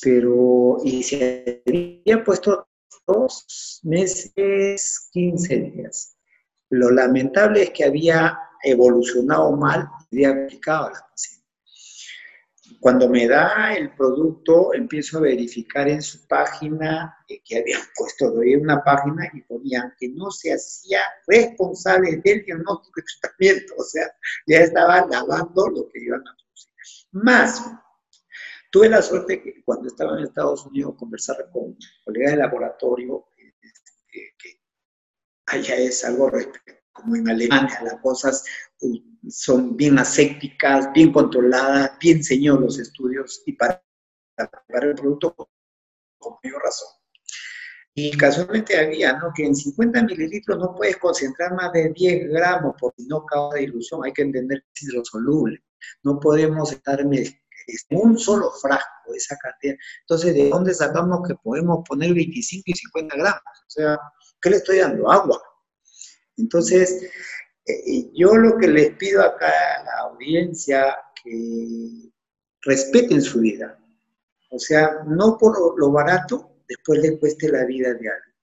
pero, 0.00 0.78
y 0.84 1.02
se 1.02 1.62
había 1.66 2.24
puesto 2.24 2.66
dos 3.06 3.80
meses, 3.82 5.08
15 5.12 5.56
días. 5.56 6.16
Lo 6.70 6.90
lamentable 6.90 7.62
es 7.64 7.70
que 7.70 7.84
había 7.84 8.38
evolucionado 8.62 9.52
mal 9.52 9.88
y 10.10 10.24
había 10.24 10.44
aplicado 10.44 10.86
a 10.86 10.92
la 10.92 11.06
paciente. 11.10 11.38
Cuando 12.80 13.08
me 13.08 13.26
da 13.26 13.74
el 13.74 13.94
producto, 13.94 14.72
empiezo 14.74 15.18
a 15.18 15.22
verificar 15.22 15.88
en 15.88 16.02
su 16.02 16.26
página 16.28 17.16
eh, 17.28 17.40
que 17.44 17.58
habían 17.58 17.80
puesto 17.96 18.30
de 18.30 18.56
una 18.56 18.84
página 18.84 19.28
y 19.32 19.40
ponían 19.42 19.94
que 19.98 20.08
no 20.10 20.30
se 20.30 20.52
hacía 20.52 21.00
responsable 21.26 22.20
del 22.22 22.44
diagnóstico 22.44 23.00
y 23.00 23.20
tratamiento, 23.20 23.74
o 23.78 23.82
sea, 23.82 24.06
ya 24.46 24.58
estaban 24.58 25.10
lavando 25.10 25.68
lo 25.68 25.88
que 25.88 26.04
iban 26.04 26.20
a 26.20 26.36
producir. 26.36 26.72
Más, 27.12 27.72
tuve 28.70 28.88
la 28.88 29.02
suerte 29.02 29.42
que 29.42 29.62
cuando 29.64 29.88
estaba 29.88 30.16
en 30.16 30.24
Estados 30.24 30.64
Unidos 30.66 30.94
conversar 30.96 31.50
con 31.52 31.76
colegas 32.04 32.32
de 32.32 32.38
laboratorio, 32.38 33.26
este, 33.36 34.34
que 34.38 34.60
allá 35.46 35.76
es 35.76 36.04
algo 36.04 36.30
como 36.98 37.16
en 37.16 37.28
Alemania, 37.28 37.80
las 37.82 38.00
cosas 38.00 38.44
son 39.28 39.76
bien 39.76 39.98
asépticas, 39.98 40.92
bien 40.92 41.12
controladas, 41.12 41.92
bien 41.98 42.22
señor 42.22 42.60
los 42.60 42.78
estudios 42.78 43.42
y 43.46 43.52
para 43.52 43.82
preparar 44.36 44.90
el 44.90 44.94
producto 44.94 45.34
con 46.18 46.34
mayor 46.42 46.62
razón. 46.62 46.88
Y 47.94 48.16
casualmente 48.16 48.78
había, 48.78 49.14
¿no? 49.14 49.32
Que 49.34 49.44
en 49.44 49.56
50 49.56 50.04
mililitros 50.04 50.56
no 50.58 50.72
puedes 50.74 50.96
concentrar 50.98 51.52
más 51.54 51.72
de 51.72 51.90
10 51.90 52.28
gramos 52.28 52.76
porque 52.78 53.02
no 53.08 53.24
causa 53.26 53.60
ilusión, 53.60 54.04
hay 54.04 54.12
que 54.12 54.22
entender 54.22 54.60
que 54.60 54.68
es 54.74 54.82
hidrosoluble. 54.84 55.64
No 56.04 56.20
podemos 56.20 56.70
estar 56.70 57.00
en 57.00 57.10
un 57.90 58.18
solo 58.18 58.52
frasco 58.52 59.14
esa 59.14 59.36
cantidad. 59.38 59.74
Entonces, 60.02 60.34
¿de 60.34 60.48
dónde 60.48 60.74
sacamos 60.74 61.26
que 61.26 61.34
podemos 61.36 61.80
poner 61.88 62.14
25 62.14 62.62
y 62.66 62.72
50 62.72 63.16
gramos? 63.16 63.42
O 63.42 63.70
sea, 63.70 63.98
¿qué 64.40 64.50
le 64.50 64.56
estoy 64.56 64.78
dando? 64.78 65.10
Agua. 65.10 65.42
Entonces, 66.38 67.10
yo 68.14 68.34
lo 68.36 68.56
que 68.58 68.68
les 68.68 68.96
pido 68.96 69.22
acá 69.22 69.48
a 69.48 69.84
la 69.84 69.98
audiencia, 70.10 70.96
que 71.22 72.10
respeten 72.62 73.20
su 73.20 73.40
vida. 73.40 73.78
O 74.50 74.58
sea, 74.58 75.02
no 75.06 75.36
por 75.36 75.78
lo 75.78 75.92
barato, 75.92 76.62
después 76.68 77.00
les 77.00 77.18
cueste 77.18 77.48
la 77.50 77.64
vida 77.64 77.88
de 77.88 78.08
alguien. 78.08 78.34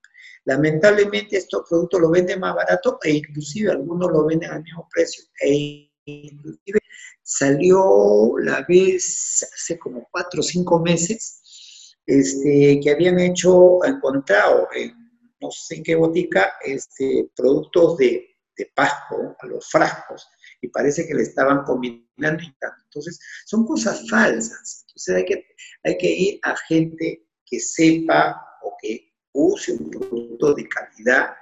Lamentablemente 0.45 1.37
estos 1.37 1.67
productos 1.67 2.01
los 2.01 2.11
venden 2.11 2.39
más 2.39 2.55
barato 2.55 2.99
e 3.03 3.13
inclusive 3.13 3.71
algunos 3.71 4.11
lo 4.11 4.25
venden 4.25 4.51
al 4.51 4.61
mismo 4.61 4.87
precio. 4.93 5.25
E 5.41 5.91
inclusive 6.05 6.79
salió 7.23 8.33
la 8.39 8.63
vez 8.67 9.43
hace 9.55 9.79
como 9.79 10.07
cuatro 10.11 10.41
o 10.41 10.43
cinco 10.43 10.79
meses 10.79 11.95
este, 12.05 12.79
que 12.83 12.91
habían 12.91 13.19
hecho, 13.19 13.83
encontrado 13.83 14.67
en 14.75 15.04
no 15.45 15.51
sé 15.51 15.75
en 15.75 15.83
qué 15.83 15.95
botica, 15.95 16.53
este, 16.63 17.29
productos 17.35 17.97
de 17.97 18.35
de 18.57 18.71
pasto 18.73 19.35
a 19.39 19.47
los 19.47 19.69
frascos 19.69 20.27
y 20.61 20.67
parece 20.69 21.05
que 21.05 21.13
le 21.13 21.23
estaban 21.23 21.63
combinando 21.63 22.43
y 22.43 22.53
tanto. 22.59 22.81
Entonces, 22.85 23.19
son 23.45 23.65
cosas 23.65 24.07
falsas. 24.09 24.85
Entonces, 24.87 25.15
hay 25.15 25.25
que, 25.25 25.45
hay 25.83 25.97
que 25.97 26.11
ir 26.11 26.39
a 26.43 26.55
gente 26.67 27.27
que 27.45 27.59
sepa 27.59 28.41
o 28.63 28.75
que 28.81 29.13
use 29.33 29.73
un 29.73 29.89
producto 29.89 30.53
de 30.53 30.67
calidad 30.67 31.35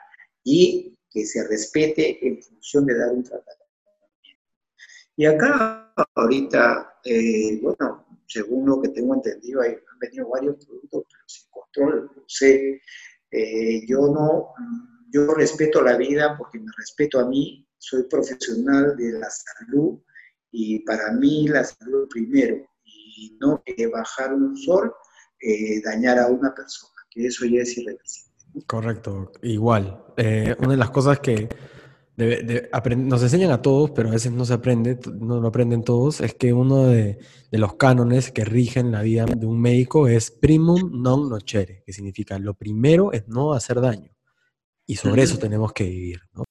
y 0.43 0.97
que 1.09 1.25
se 1.25 1.47
respete 1.47 2.25
en 2.25 2.41
función 2.41 2.85
de 2.85 2.97
dar 2.97 3.11
un 3.11 3.23
tratamiento. 3.23 3.63
Y 5.15 5.25
acá, 5.25 5.93
ahorita, 6.15 6.99
eh, 7.05 7.59
bueno, 7.61 8.07
según 8.27 8.65
lo 8.65 8.81
que 8.81 8.89
tengo 8.89 9.13
entendido, 9.13 9.61
hay, 9.61 9.73
han 9.73 9.99
venido 9.99 10.27
varios 10.29 10.65
productos, 10.65 11.03
pero 11.07 11.23
sin 11.27 11.49
control, 11.51 12.11
no 12.15 12.23
sé, 12.27 12.81
eh, 13.33 13.85
yo 13.87 14.07
no 14.07 14.53
yo 15.13 15.33
respeto 15.33 15.81
la 15.81 15.95
vida 15.95 16.35
porque 16.37 16.59
me 16.59 16.71
respeto 16.75 17.19
a 17.19 17.27
mí, 17.27 17.67
soy 17.77 18.03
profesional 18.03 18.95
de 18.97 19.11
la 19.13 19.29
salud 19.29 19.99
y 20.51 20.79
para 20.79 21.11
mí 21.13 21.47
la 21.47 21.63
salud 21.63 22.07
primero 22.09 22.57
y 22.83 23.37
no 23.39 23.61
que 23.63 23.87
bajar 23.87 24.33
un 24.33 24.57
sol 24.57 24.91
eh, 25.39 25.81
dañar 25.83 26.17
a 26.17 26.27
una 26.27 26.53
persona, 26.55 26.93
que 27.11 27.27
eso 27.27 27.45
ya 27.45 27.61
es 27.61 27.77
irreversible. 27.77 28.33
Correcto, 28.65 29.31
igual. 29.43 30.03
Eh, 30.17 30.55
una 30.59 30.71
de 30.71 30.77
las 30.77 30.89
cosas 30.89 31.19
que 31.19 31.47
nos 32.15 33.23
enseñan 33.23 33.51
a 33.51 33.61
todos, 33.61 33.91
pero 33.91 34.09
a 34.09 34.13
veces 34.13 34.31
no 34.31 34.45
se 34.45 34.53
aprende, 34.53 34.99
no 35.19 35.39
lo 35.39 35.47
aprenden 35.47 35.83
todos, 35.83 36.21
es 36.21 36.35
que 36.35 36.53
uno 36.53 36.85
de, 36.85 37.17
de, 37.51 37.57
los 37.57 37.75
cánones 37.75 38.31
que 38.31 38.45
rigen 38.45 38.91
la 38.91 39.01
vida 39.01 39.25
de 39.25 39.45
un 39.45 39.59
médico 39.59 40.07
es 40.07 40.31
primum 40.31 41.01
non 41.01 41.29
nocere, 41.29 41.83
que 41.85 41.93
significa 41.93 42.37
lo 42.39 42.53
primero 42.53 43.11
es 43.11 43.27
no 43.27 43.53
hacer 43.53 43.81
daño. 43.81 44.13
y 44.85 44.95
sobre 44.95 45.23
eso 45.23 45.37
tenemos 45.37 45.73
que 45.73 45.85
vivir, 45.85 46.21
¿no? 46.33 46.43